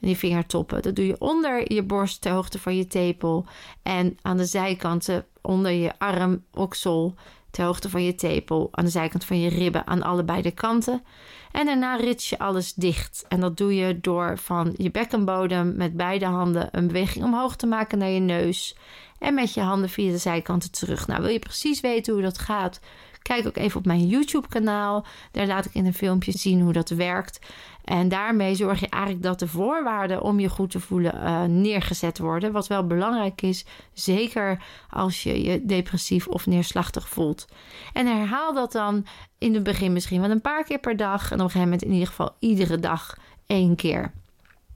En 0.00 0.06
die 0.08 0.16
vingertoppen. 0.16 0.82
Dat 0.82 0.96
doe 0.96 1.06
je 1.06 1.20
onder 1.20 1.72
je 1.72 1.82
borst 1.82 2.20
ter 2.20 2.32
hoogte 2.32 2.58
van 2.58 2.76
je 2.76 2.86
tepel. 2.86 3.46
En 3.82 4.18
aan 4.22 4.36
de 4.36 4.44
zijkanten 4.44 5.26
onder 5.40 5.70
je 5.72 5.98
arm, 5.98 6.44
oksel. 6.54 7.14
Ter 7.52 7.64
hoogte 7.64 7.90
van 7.90 8.04
je 8.04 8.14
tepel. 8.14 8.68
Aan 8.70 8.84
de 8.84 8.90
zijkant 8.90 9.24
van 9.24 9.40
je 9.40 9.48
ribben. 9.48 9.86
Aan 9.86 10.02
allebei 10.02 10.42
de 10.42 10.50
kanten. 10.50 11.04
En 11.52 11.66
daarna 11.66 11.96
rits 11.96 12.28
je 12.28 12.38
alles 12.38 12.74
dicht. 12.74 13.24
En 13.28 13.40
dat 13.40 13.56
doe 13.56 13.74
je 13.74 14.00
door 14.00 14.38
van 14.38 14.74
je 14.76 14.90
bekkenbodem 14.90 15.76
met 15.76 15.96
beide 15.96 16.26
handen 16.26 16.68
een 16.70 16.86
beweging 16.86 17.24
omhoog 17.24 17.56
te 17.56 17.66
maken 17.66 17.98
naar 17.98 18.10
je 18.10 18.20
neus. 18.20 18.76
En 19.18 19.34
met 19.34 19.54
je 19.54 19.60
handen 19.60 19.88
via 19.88 20.10
de 20.10 20.18
zijkanten 20.18 20.70
terug. 20.70 21.06
Nou, 21.06 21.22
wil 21.22 21.30
je 21.30 21.38
precies 21.38 21.80
weten 21.80 22.12
hoe 22.12 22.22
dat 22.22 22.38
gaat? 22.38 22.80
Kijk 23.22 23.46
ook 23.46 23.56
even 23.56 23.78
op 23.78 23.86
mijn 23.86 24.06
YouTube-kanaal. 24.06 25.04
Daar 25.30 25.46
laat 25.46 25.64
ik 25.64 25.74
in 25.74 25.86
een 25.86 25.94
filmpje 25.94 26.32
zien 26.32 26.60
hoe 26.60 26.72
dat 26.72 26.88
werkt. 26.88 27.38
En 27.84 28.08
daarmee 28.08 28.54
zorg 28.54 28.80
je 28.80 28.88
eigenlijk 28.88 29.22
dat 29.22 29.38
de 29.38 29.48
voorwaarden 29.48 30.22
om 30.22 30.40
je 30.40 30.48
goed 30.48 30.70
te 30.70 30.80
voelen 30.80 31.14
uh, 31.14 31.42
neergezet 31.42 32.18
worden. 32.18 32.52
Wat 32.52 32.66
wel 32.66 32.86
belangrijk 32.86 33.42
is, 33.42 33.64
zeker 33.92 34.64
als 34.90 35.22
je 35.22 35.42
je 35.42 35.66
depressief 35.66 36.26
of 36.26 36.46
neerslachtig 36.46 37.08
voelt. 37.08 37.46
En 37.92 38.06
herhaal 38.06 38.54
dat 38.54 38.72
dan 38.72 39.06
in 39.38 39.54
het 39.54 39.62
begin 39.62 39.92
misschien 39.92 40.20
wel 40.20 40.30
een 40.30 40.40
paar 40.40 40.64
keer 40.64 40.78
per 40.78 40.96
dag. 40.96 41.30
En 41.30 41.38
op 41.38 41.44
een 41.44 41.50
gegeven 41.50 41.60
moment 41.60 41.82
in 41.82 41.92
ieder 41.92 42.08
geval 42.08 42.36
iedere 42.38 42.78
dag 42.78 43.16
één 43.46 43.76
keer. 43.76 44.12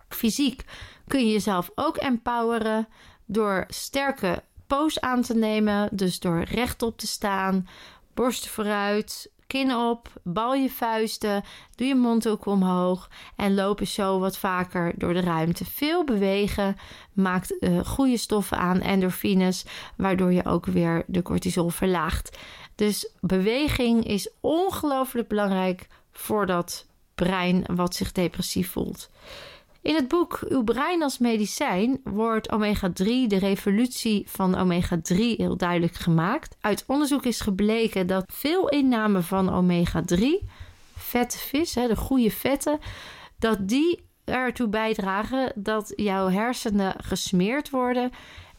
Fysiek 0.09 0.65
kun 1.07 1.27
je 1.27 1.33
jezelf 1.33 1.71
ook 1.75 1.97
empoweren 1.97 2.89
door 3.25 3.65
sterke 3.69 4.43
pose 4.67 5.01
aan 5.01 5.23
te 5.23 5.35
nemen. 5.35 5.89
Dus 5.93 6.21
door 6.21 6.43
rechtop 6.43 6.99
te 6.99 7.07
staan, 7.07 7.69
borsten 8.15 8.51
vooruit, 8.51 9.31
kin 9.47 9.75
op, 9.75 10.13
bal 10.23 10.55
je 10.55 10.71
vuisten, 10.71 11.43
doe 11.75 11.87
je 11.87 11.95
mond 11.95 12.29
ook 12.29 12.47
omhoog 12.47 13.11
en 13.37 13.55
lopen 13.55 13.87
zo 13.87 14.19
wat 14.19 14.39
vaker 14.39 14.93
door 14.97 15.13
de 15.13 15.21
ruimte. 15.21 15.65
Veel 15.65 16.05
bewegen 16.05 16.77
maakt 17.13 17.57
uh, 17.61 17.85
goede 17.85 18.17
stoffen 18.17 18.59
aan, 18.59 18.81
endorfines, 18.81 19.65
waardoor 19.97 20.33
je 20.33 20.45
ook 20.45 20.67
weer 20.67 21.05
de 21.07 21.23
cortisol 21.23 21.69
verlaagt. 21.69 22.39
Dus 22.75 23.13
beweging 23.21 24.05
is 24.05 24.31
ongelooflijk 24.41 25.29
belangrijk 25.29 25.87
voor 26.13 26.47
dat 26.47 26.87
brein 27.15 27.65
wat 27.75 27.95
zich 27.95 28.13
depressief 28.13 28.71
voelt. 28.71 29.11
In 29.87 29.95
het 29.95 30.09
boek 30.09 30.41
Uw 30.49 30.65
brein 30.65 31.03
als 31.03 31.19
medicijn 31.19 32.01
wordt 32.05 32.51
omega-3, 32.53 33.05
de 33.27 33.39
revolutie 33.39 34.25
van 34.29 34.55
omega-3, 34.55 35.17
heel 35.17 35.57
duidelijk 35.57 35.95
gemaakt. 35.95 36.57
Uit 36.61 36.85
onderzoek 36.87 37.25
is 37.25 37.41
gebleken 37.41 38.07
dat 38.07 38.25
veel 38.33 38.69
inname 38.69 39.23
van 39.23 39.49
omega-3, 39.55 40.49
vette 40.97 41.39
vis, 41.39 41.73
de 41.73 41.97
goede 41.97 42.31
vetten, 42.31 42.79
dat 43.39 43.69
die 43.69 44.05
ertoe 44.25 44.69
bijdragen 44.69 45.53
dat 45.55 45.93
jouw 45.97 46.29
hersenen 46.29 46.95
gesmeerd 46.99 47.71
worden 47.71 48.11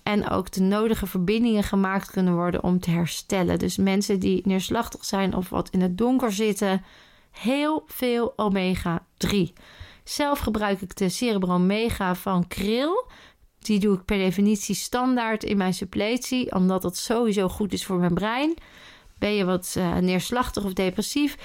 en 0.04 0.30
ook 0.30 0.52
de 0.52 0.62
nodige 0.62 1.08
verbindingen 1.08 1.64
gemaakt 1.64 2.12
kunnen 2.12 2.36
worden 2.36 2.64
om 2.64 2.80
te 2.80 2.90
herstellen. 2.92 3.60
Dus 3.60 3.78
mensen 3.78 4.20
die 4.20 4.42
neerslachtig 4.46 5.06
zijn 5.06 5.36
of 5.36 5.50
wat 5.50 5.70
in 5.70 5.82
het 5.82 5.98
donker 5.98 6.32
zitten, 6.32 6.84
heel 7.32 7.84
veel 7.88 8.34
omega-3. 8.36 9.54
Zelf 10.08 10.40
gebruik 10.40 10.82
ik 10.82 10.96
de 10.96 11.10
Cerebro 11.10 11.58
Mega 11.58 12.16
van 12.16 12.48
Krill. 12.48 13.06
Die 13.60 13.80
doe 13.80 13.96
ik 13.96 14.06
per 14.06 14.18
definitie 14.18 14.76
standaard 14.76 15.44
in 15.44 15.58
mijn 15.58 15.74
suppletie, 15.74 16.52
omdat 16.52 16.82
dat 16.82 16.98
sowieso 16.98 17.50
goed 17.50 17.74
is 17.74 17.86
voor 17.86 17.98
mijn 17.98 18.14
brein. 18.14 18.54
Ben 19.18 19.34
je 19.34 19.46
wat 19.46 19.76
uh, 19.78 19.96
neerslachtig 19.98 20.64
of 20.64 20.74
depressief, 20.74 21.38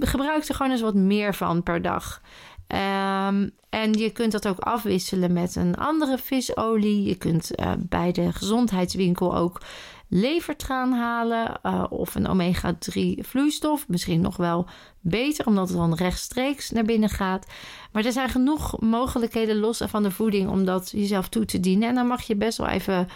gebruik 0.00 0.44
er 0.44 0.54
gewoon 0.54 0.72
eens 0.72 0.80
wat 0.80 0.94
meer 0.94 1.34
van 1.34 1.62
per 1.62 1.82
dag. 1.82 2.20
Um, 2.68 3.50
en 3.70 3.92
je 3.92 4.10
kunt 4.12 4.32
dat 4.32 4.48
ook 4.48 4.58
afwisselen 4.58 5.32
met 5.32 5.56
een 5.56 5.74
andere 5.74 6.18
visolie. 6.18 7.02
Je 7.02 7.14
kunt 7.14 7.60
uh, 7.60 7.72
bij 7.78 8.12
de 8.12 8.32
gezondheidswinkel 8.32 9.36
ook 9.36 9.60
levertraan 10.08 10.92
halen 10.92 11.60
uh, 11.62 11.84
of 11.88 12.14
een 12.14 12.26
omega-3 12.26 13.00
vloeistof. 13.18 13.88
Misschien 13.88 14.20
nog 14.20 14.36
wel 14.36 14.66
beter, 15.00 15.46
omdat 15.46 15.68
het 15.68 15.76
dan 15.76 15.94
rechtstreeks 15.94 16.70
naar 16.70 16.84
binnen 16.84 17.08
gaat. 17.08 17.46
Maar 17.92 18.04
er 18.04 18.12
zijn 18.12 18.28
genoeg 18.28 18.80
mogelijkheden 18.80 19.56
los 19.56 19.82
van 19.86 20.02
de 20.02 20.10
voeding 20.10 20.50
om 20.50 20.64
dat 20.64 20.90
jezelf 20.90 21.28
toe 21.28 21.44
te 21.44 21.60
dienen. 21.60 21.88
En 21.88 21.94
dan 21.94 22.06
mag 22.06 22.22
je 22.22 22.36
best 22.36 22.58
wel 22.58 22.68
even 22.68 23.08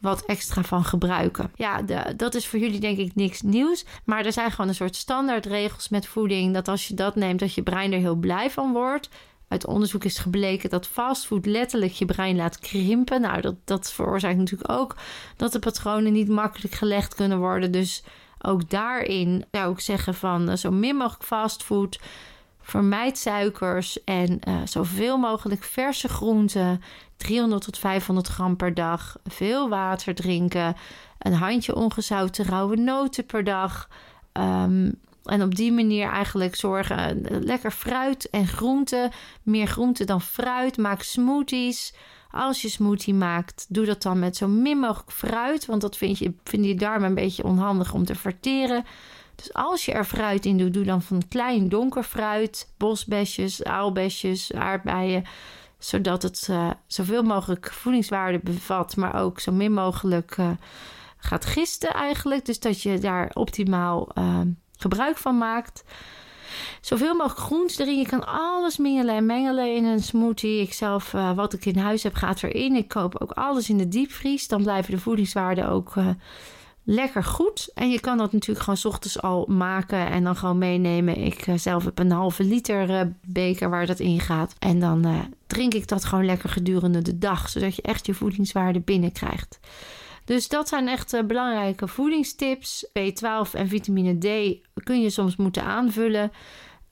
wat 0.00 0.24
extra 0.24 0.62
van 0.62 0.84
gebruiken. 0.84 1.50
Ja, 1.54 1.82
de, 1.82 2.14
dat 2.16 2.34
is 2.34 2.46
voor 2.46 2.58
jullie 2.58 2.80
denk 2.80 2.98
ik 2.98 3.14
niks 3.14 3.42
nieuws. 3.42 3.84
Maar 4.04 4.24
er 4.24 4.32
zijn 4.32 4.50
gewoon 4.50 4.68
een 4.68 4.74
soort 4.74 4.96
standaardregels 4.96 5.88
met 5.88 6.06
voeding. 6.06 6.54
Dat 6.54 6.68
als 6.68 6.88
je 6.88 6.94
dat 6.94 7.14
neemt, 7.14 7.40
dat 7.40 7.54
je 7.54 7.62
brein 7.62 7.92
er 7.92 7.98
heel 7.98 8.14
blij 8.14 8.50
van 8.50 8.72
wordt. 8.72 9.08
Uit 9.48 9.66
onderzoek 9.66 10.04
is 10.04 10.18
gebleken 10.18 10.70
dat 10.70 10.86
fastfood 10.86 11.46
letterlijk 11.46 11.92
je 11.92 12.04
brein 12.04 12.36
laat 12.36 12.58
krimpen. 12.58 13.20
Nou, 13.20 13.40
dat, 13.40 13.54
dat 13.64 13.92
veroorzaakt 13.92 14.36
natuurlijk 14.36 14.70
ook 14.70 14.96
dat 15.36 15.52
de 15.52 15.58
patronen 15.58 16.12
niet 16.12 16.28
makkelijk 16.28 16.74
gelegd 16.74 17.14
kunnen 17.14 17.38
worden. 17.38 17.70
Dus 17.70 18.02
ook 18.38 18.70
daarin 18.70 19.44
zou 19.50 19.72
ik 19.72 19.80
zeggen 19.80 20.14
van 20.14 20.50
uh, 20.50 20.56
zo 20.56 20.70
min 20.70 20.96
mogelijk 20.96 21.24
fastfood. 21.24 22.00
Vermijd 22.60 23.18
suikers 23.18 24.04
en 24.04 24.40
uh, 24.48 24.56
zoveel 24.64 25.18
mogelijk 25.18 25.62
verse 25.62 26.08
groenten. 26.08 26.82
300 27.16 27.62
tot 27.64 27.78
500 27.78 28.28
gram 28.28 28.56
per 28.56 28.74
dag. 28.74 29.16
Veel 29.24 29.68
water 29.68 30.14
drinken. 30.14 30.76
Een 31.18 31.32
handje 31.32 31.74
ongezouten 31.74 32.44
rauwe 32.44 32.76
noten 32.76 33.26
per 33.26 33.44
dag. 33.44 33.88
Um, 34.32 35.00
en 35.28 35.42
op 35.42 35.54
die 35.54 35.72
manier 35.72 36.08
eigenlijk 36.08 36.56
zorgen. 36.56 37.26
Eh, 37.26 37.36
lekker 37.40 37.70
fruit 37.70 38.30
en 38.30 38.46
groenten. 38.46 39.10
Meer 39.42 39.66
groenten 39.66 40.06
dan 40.06 40.20
fruit. 40.20 40.76
Maak 40.76 41.02
smoothies. 41.02 41.94
Als 42.30 42.62
je 42.62 42.68
smoothie 42.68 43.14
maakt, 43.14 43.66
doe 43.68 43.84
dat 43.84 44.02
dan 44.02 44.18
met 44.18 44.36
zo 44.36 44.48
min 44.48 44.78
mogelijk 44.78 45.12
fruit. 45.12 45.66
Want 45.66 45.80
dat 45.80 45.96
vind 45.96 46.18
je, 46.18 46.34
vind 46.44 46.64
je 46.64 46.74
darmen 46.74 47.08
een 47.08 47.14
beetje 47.14 47.44
onhandig 47.44 47.94
om 47.94 48.04
te 48.04 48.14
verteren. 48.14 48.84
Dus 49.34 49.52
als 49.52 49.84
je 49.84 49.92
er 49.92 50.04
fruit 50.04 50.44
in 50.44 50.58
doet, 50.58 50.74
doe 50.74 50.84
dan 50.84 51.02
van 51.02 51.22
klein 51.28 51.68
donker 51.68 52.02
fruit. 52.02 52.72
Bosbesjes, 52.76 53.64
aalbesjes, 53.64 54.52
aardbeien. 54.52 55.24
Zodat 55.78 56.22
het 56.22 56.46
uh, 56.50 56.70
zoveel 56.86 57.22
mogelijk 57.22 57.72
voedingswaarde 57.72 58.40
bevat. 58.42 58.96
Maar 58.96 59.20
ook 59.22 59.40
zo 59.40 59.52
min 59.52 59.72
mogelijk 59.72 60.36
uh, 60.36 60.50
gaat 61.16 61.44
gisten 61.44 61.90
eigenlijk. 61.90 62.44
Dus 62.44 62.60
dat 62.60 62.82
je 62.82 62.98
daar 62.98 63.30
optimaal... 63.34 64.08
gebruik 64.78 65.16
van 65.16 65.38
maakt. 65.38 65.84
Zoveel 66.80 67.14
mogelijk 67.14 67.40
groens 67.40 67.78
erin. 67.78 67.98
Je 67.98 68.06
kan 68.06 68.26
alles 68.26 68.76
mengelen 68.76 69.14
en 69.14 69.26
mengelen 69.26 69.76
in 69.76 69.84
een 69.84 70.02
smoothie. 70.02 70.60
Ik 70.60 70.72
zelf, 70.72 71.12
uh, 71.12 71.32
wat 71.32 71.52
ik 71.52 71.64
in 71.64 71.78
huis 71.78 72.02
heb, 72.02 72.14
gaat 72.14 72.42
erin. 72.42 72.74
Ik 72.74 72.88
koop 72.88 73.20
ook 73.20 73.30
alles 73.30 73.68
in 73.68 73.78
de 73.78 73.88
diepvries. 73.88 74.48
Dan 74.48 74.62
blijven 74.62 74.92
de 74.92 75.00
voedingswaarden 75.00 75.68
ook 75.68 75.94
uh, 75.94 76.08
lekker 76.84 77.24
goed. 77.24 77.70
En 77.74 77.90
je 77.90 78.00
kan 78.00 78.18
dat 78.18 78.32
natuurlijk 78.32 78.60
gewoon 78.60 78.78
s 78.78 78.84
ochtends 78.84 79.22
al 79.22 79.46
maken 79.48 80.08
en 80.10 80.24
dan 80.24 80.36
gewoon 80.36 80.58
meenemen. 80.58 81.16
Ik 81.16 81.46
uh, 81.46 81.58
zelf 81.58 81.84
heb 81.84 81.98
een 81.98 82.10
halve 82.10 82.44
liter 82.44 83.12
beker 83.26 83.70
waar 83.70 83.86
dat 83.86 83.98
in 83.98 84.20
gaat. 84.20 84.54
En 84.58 84.80
dan 84.80 85.28
drink 85.46 85.74
ik 85.74 85.88
dat 85.88 86.04
gewoon 86.04 86.24
lekker 86.24 86.48
gedurende 86.48 87.02
de 87.02 87.18
dag. 87.18 87.48
Zodat 87.48 87.76
je 87.76 87.82
echt 87.82 88.06
je 88.06 88.14
voedingswaarde 88.14 88.80
binnenkrijgt. 88.80 89.58
Dus 90.28 90.48
dat 90.48 90.68
zijn 90.68 90.88
echt 90.88 91.14
uh, 91.14 91.22
belangrijke 91.22 91.88
voedingstips. 91.88 92.86
B12 92.98 93.50
en 93.52 93.68
vitamine 93.68 94.18
D 94.18 94.56
kun 94.84 95.00
je 95.00 95.10
soms 95.10 95.36
moeten 95.36 95.62
aanvullen. 95.62 96.32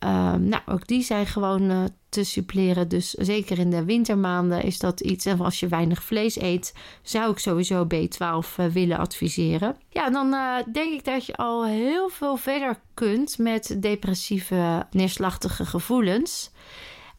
Uh, 0.05 0.35
nou, 0.35 0.63
ook 0.67 0.87
die 0.87 1.03
zijn 1.03 1.27
gewoon 1.27 1.71
uh, 1.71 1.85
te 2.09 2.25
suppleren. 2.25 2.89
Dus 2.89 3.11
zeker 3.11 3.59
in 3.59 3.71
de 3.71 3.85
wintermaanden 3.85 4.63
is 4.63 4.79
dat 4.79 5.01
iets. 5.01 5.27
En 5.27 5.41
als 5.41 5.61
je 5.61 5.69
weinig 5.69 6.03
vlees 6.03 6.41
eet, 6.41 6.75
zou 7.03 7.31
ik 7.31 7.39
sowieso 7.39 7.87
B12 7.95 8.59
uh, 8.61 8.67
willen 8.67 8.99
adviseren. 8.99 9.77
Ja, 9.89 10.11
dan 10.11 10.31
denk 10.73 10.93
ik 10.93 11.05
dat 11.05 11.27
je 11.27 11.37
al 11.37 11.67
heel 11.67 12.09
veel 12.09 12.37
verder 12.37 12.79
kunt 12.95 13.39
met 13.39 13.77
depressieve, 13.81 14.87
neerslachtige 14.91 15.67
gevoelens. 15.67 16.51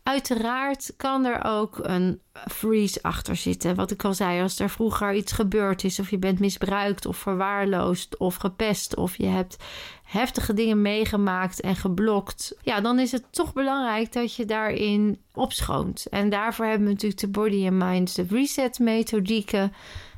Uiteraard 0.08 0.94
kan 0.98 1.26
er 1.26 1.44
ook 1.44 1.80
een 1.82 2.22
freeze 2.50 3.00
achter 3.02 3.36
zitten. 3.36 3.76
Wat 3.76 3.92
ik 3.92 4.04
al 4.04 4.14
zei, 4.14 4.42
als 4.42 4.60
er 4.60 4.70
vroeger 4.70 5.14
iets 5.14 5.32
gebeurd 5.32 5.84
is, 5.84 6.00
of 6.00 6.10
je 6.10 6.18
bent 6.18 6.40
misbruikt 6.40 7.06
of 7.06 7.18
verwaarloosd 7.18 8.18
of 8.18 8.36
gepest, 8.36 8.96
of 8.96 9.18
je 9.18 9.26
hebt 9.26 9.58
heftige 10.04 10.54
dingen 10.54 10.82
meegemaakt 10.82 11.62
en 11.62 11.76
geblokt, 11.76 12.58
ja, 12.62 12.82
dan 12.82 13.00
is 13.00 13.12
het 13.12 13.24
toch 13.30 13.54
belangrijk 13.54 14.14
dat 14.14 14.36
je 14.36 14.46
daarin 14.46 15.22
opschoont. 15.34 16.06
En 16.10 16.30
daarvoor 16.30 16.66
hebben 16.66 16.88
we 16.88 16.94
natuurlijk 16.94 17.22
de 17.22 17.28
Body 17.30 17.68
and 17.68 17.84
Mind 17.84 18.18
Reset 18.30 18.80
methodieken. 18.80 19.74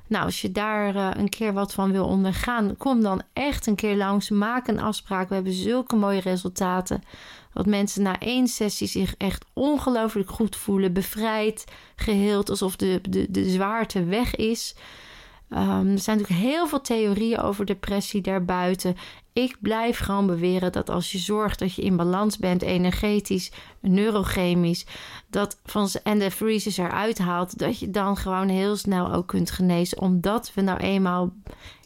Nou, 0.08 0.26
als 0.26 0.42
je 0.42 0.52
daar 0.52 0.96
uh, 0.96 1.10
een 1.14 1.30
keer 1.30 1.54
wat 1.54 1.74
van 1.74 1.92
wil 1.92 2.06
ondergaan, 2.06 2.78
kom 2.78 3.02
dan 3.02 3.22
echt 3.34 3.68
een 3.68 3.76
keer 3.76 3.96
langs. 3.96 4.30
Maak 4.30 4.68
een 4.68 4.80
afspraak. 4.80 5.30
We 5.30 5.36
hebben 5.36 5.54
zulke 5.54 5.96
mooie 5.96 6.20
resultaten. 6.20 7.04
Dat 7.60 7.68
mensen 7.68 8.02
na 8.02 8.20
één 8.20 8.48
sessie 8.48 8.88
zich 8.88 9.16
echt 9.18 9.46
ongelooflijk 9.54 10.30
goed 10.30 10.56
voelen, 10.56 10.94
bevrijd, 10.94 11.66
geheeld, 11.96 12.50
alsof 12.50 12.76
de, 12.76 13.02
de, 13.10 13.26
de 13.30 13.50
zwaarte 13.50 14.04
weg 14.04 14.36
is. 14.36 14.76
Um, 15.50 15.92
er 15.92 16.00
zijn 16.00 16.18
natuurlijk 16.18 16.48
heel 16.48 16.68
veel 16.68 16.82
theorieën 16.82 17.40
over 17.40 17.66
depressie 17.66 18.22
daarbuiten. 18.22 18.96
Ik 19.34 19.58
blijf 19.60 19.98
gewoon 19.98 20.26
beweren 20.26 20.72
dat 20.72 20.90
als 20.90 21.12
je 21.12 21.18
zorgt 21.18 21.60
dat 21.60 21.74
je 21.74 21.82
in 21.82 21.96
balans 21.96 22.38
bent, 22.38 22.62
energetisch, 22.62 23.52
neurochemisch, 23.80 24.86
dat 25.30 25.60
van 25.66 25.90
en 26.04 26.20
de 26.20 26.32
freezes 26.32 26.78
eruit 26.78 27.18
haalt, 27.18 27.58
dat 27.58 27.80
je 27.80 27.90
dan 27.90 28.18
gewoon 28.18 28.50
heel 28.50 28.76
snel 28.76 29.14
ook 29.14 29.28
kunt 29.28 29.52
genezen. 29.52 30.02
Omdat 30.02 30.52
we 30.54 30.62
nou 30.62 30.80
eenmaal 30.80 31.34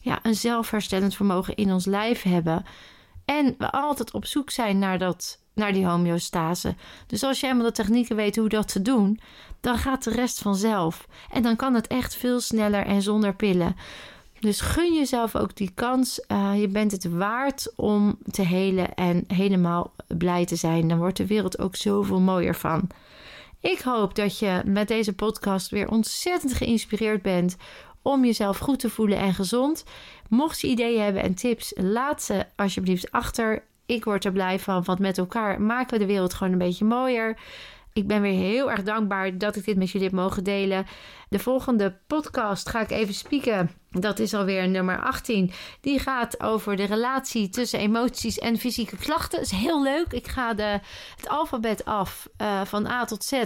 ja, 0.02 0.20
een 0.24 0.36
zelfherstellend 0.36 1.16
vermogen 1.16 1.56
in 1.56 1.72
ons 1.72 1.86
lijf 1.86 2.22
hebben. 2.22 2.66
En 3.26 3.56
we 3.58 3.72
altijd 3.72 4.12
op 4.12 4.26
zoek 4.26 4.50
zijn 4.50 4.80
naar 4.80 4.98
dat 4.98 5.42
naar 5.54 5.74
die 5.74 5.86
homeostase. 5.86 6.76
Dus 7.08 7.24
als 7.24 7.40
je 7.40 7.46
helemaal 7.46 7.68
de 7.68 7.74
technieken 7.74 8.16
weet 8.16 8.36
hoe 8.36 8.50
dat 8.50 8.68
te 8.68 8.82
doen, 8.82 9.20
dan 9.62 9.78
gaat 9.78 10.04
de 10.04 10.12
rest 10.12 10.40
vanzelf. 10.40 11.08
En 11.32 11.44
dan 11.44 11.56
kan 11.56 11.74
het 11.74 11.88
echt 11.88 12.16
veel 12.16 12.40
sneller 12.40 12.86
en 12.86 13.02
zonder 13.02 13.36
pillen. 13.36 13.76
Dus 14.40 14.62
gun 14.62 14.94
jezelf 14.94 15.36
ook 15.36 15.56
die 15.56 15.72
kans. 15.74 16.26
Uh, 16.28 16.52
je 16.60 16.68
bent 16.68 16.92
het 16.92 17.10
waard 17.10 17.74
om 17.76 18.18
te 18.32 18.42
helen 18.42 18.94
en 18.94 19.24
helemaal 19.28 19.94
blij 20.08 20.46
te 20.46 20.56
zijn. 20.56 20.88
Dan 20.88 20.98
wordt 20.98 21.18
de 21.18 21.28
wereld 21.28 21.60
ook 21.60 21.76
zoveel 21.76 22.20
mooier 22.20 22.56
van. 22.56 22.90
Ik 23.60 23.80
hoop 23.80 24.16
dat 24.16 24.40
je 24.40 24.62
met 24.66 24.88
deze 24.88 25.14
podcast 25.14 25.70
weer 25.70 25.90
ontzettend 25.90 26.54
geïnspireerd 26.54 27.22
bent 27.22 27.56
om 28.02 28.26
jezelf 28.26 28.58
goed 28.58 28.80
te 28.80 28.90
voelen 28.90 29.18
en 29.18 29.34
gezond. 29.34 29.84
Mocht 30.30 30.62
je 30.62 30.68
ideeën 30.68 31.02
hebben 31.02 31.22
en 31.22 31.36
tips, 31.36 31.74
laat 31.76 32.24
ze 32.24 32.46
alsjeblieft 32.56 33.12
achter. 33.12 33.64
Ik 33.86 34.04
word 34.04 34.26
er 34.26 34.32
blij 34.32 34.60
van, 34.60 34.84
want 34.84 35.00
met 35.00 35.18
elkaar 35.18 35.62
maken 35.62 35.94
we 35.94 36.06
de 36.06 36.12
wereld 36.12 36.34
gewoon 36.34 36.54
een 36.54 36.60
beetje 36.60 36.86
mooier. 36.86 37.38
Ik 37.94 38.08
ben 38.08 38.22
weer 38.22 38.40
heel 38.40 38.72
erg 38.72 38.84
dankbaar 38.84 39.38
dat 39.38 39.56
ik 39.56 39.66
dit 39.66 39.78
met 39.78 39.90
jullie 39.90 40.08
heb 40.08 40.16
mogen 40.16 40.44
delen. 40.44 40.86
De 41.30 41.40
volgende 41.40 42.00
podcast 42.08 42.70
ga 42.70 42.82
ik 42.82 42.92
even 42.92 43.14
spieken. 43.14 43.70
Dat 44.00 44.20
is 44.20 44.34
alweer 44.34 44.68
nummer 44.68 45.02
18. 45.02 45.52
Die 45.82 46.00
gaat 46.00 46.42
over 46.42 46.76
de 46.76 46.84
relatie 46.84 47.50
tussen 47.50 47.80
emoties 47.80 48.40
en 48.40 48.58
fysieke 48.58 48.98
klachten. 48.98 49.42
Is 49.42 49.52
heel 49.52 49.84
leuk. 49.84 50.14
Ik 50.14 50.28
ga 50.28 50.54
de, 50.54 50.80
het 51.16 51.30
alfabet 51.30 51.86
af 51.86 52.30
uh, 52.38 52.62
van 52.66 52.86
A 52.86 53.06
tot 53.06 53.24
Z. 53.24 53.42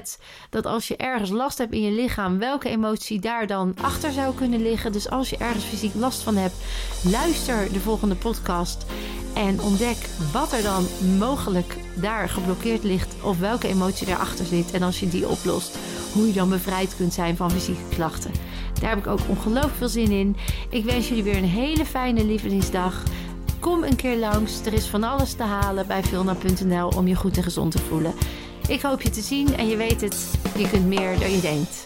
Dat 0.49 0.65
als 0.65 0.87
je 0.87 0.97
ergens 0.97 1.29
last 1.29 1.57
hebt 1.57 1.73
in 1.73 1.81
je 1.81 1.91
lichaam, 1.91 2.37
welke 2.37 2.69
emotie 2.69 3.19
daar 3.19 3.47
dan 3.47 3.75
achter 3.81 4.11
zou 4.11 4.35
kunnen 4.35 4.61
liggen. 4.61 4.91
Dus 4.91 5.09
als 5.09 5.29
je 5.29 5.37
ergens 5.37 5.63
fysiek 5.63 5.93
last 5.93 6.21
van 6.21 6.35
hebt, 6.35 6.55
luister 7.03 7.73
de 7.73 7.79
volgende 7.79 8.15
podcast. 8.15 8.85
En 9.33 9.61
ontdek 9.61 9.97
wat 10.31 10.53
er 10.53 10.63
dan 10.63 10.87
mogelijk 11.17 11.77
daar 11.95 12.29
geblokkeerd 12.29 12.83
ligt. 12.83 13.15
Of 13.23 13.39
welke 13.39 13.67
emotie 13.67 14.07
daarachter 14.07 14.45
zit. 14.45 14.71
En 14.71 14.83
als 14.83 14.99
je 14.99 15.07
die 15.07 15.27
oplost, 15.27 15.77
hoe 16.13 16.27
je 16.27 16.33
dan 16.33 16.49
bevrijd 16.49 16.95
kunt 16.95 17.13
zijn 17.13 17.35
van 17.35 17.51
fysieke 17.51 17.95
klachten. 17.95 18.31
Daar 18.79 18.89
heb 18.89 18.99
ik 18.99 19.07
ook 19.07 19.19
ongelooflijk 19.27 19.75
veel 19.75 19.89
zin 19.89 20.11
in. 20.11 20.35
Ik 20.69 20.85
wens 20.85 21.07
jullie 21.07 21.23
weer 21.23 21.37
een 21.37 21.43
hele 21.43 21.85
fijne 21.85 22.25
lievelingsdag. 22.25 23.03
Kom 23.59 23.83
een 23.83 23.95
keer 23.95 24.17
langs. 24.17 24.65
Er 24.65 24.73
is 24.73 24.85
van 24.85 25.03
alles 25.03 25.33
te 25.33 25.43
halen 25.43 25.87
bij 25.87 26.03
Vilna.nl 26.03 26.87
om 26.87 27.07
je 27.07 27.15
goed 27.15 27.37
en 27.37 27.43
gezond 27.43 27.71
te 27.71 27.79
voelen. 27.79 28.13
Ik 28.67 28.81
hoop 28.81 29.01
je 29.01 29.09
te 29.09 29.21
zien 29.21 29.55
en 29.55 29.67
je 29.67 29.77
weet 29.77 30.01
het, 30.01 30.31
je 30.57 30.69
kunt 30.69 30.85
meer 30.85 31.19
dan 31.19 31.31
je 31.31 31.41
denkt. 31.41 31.85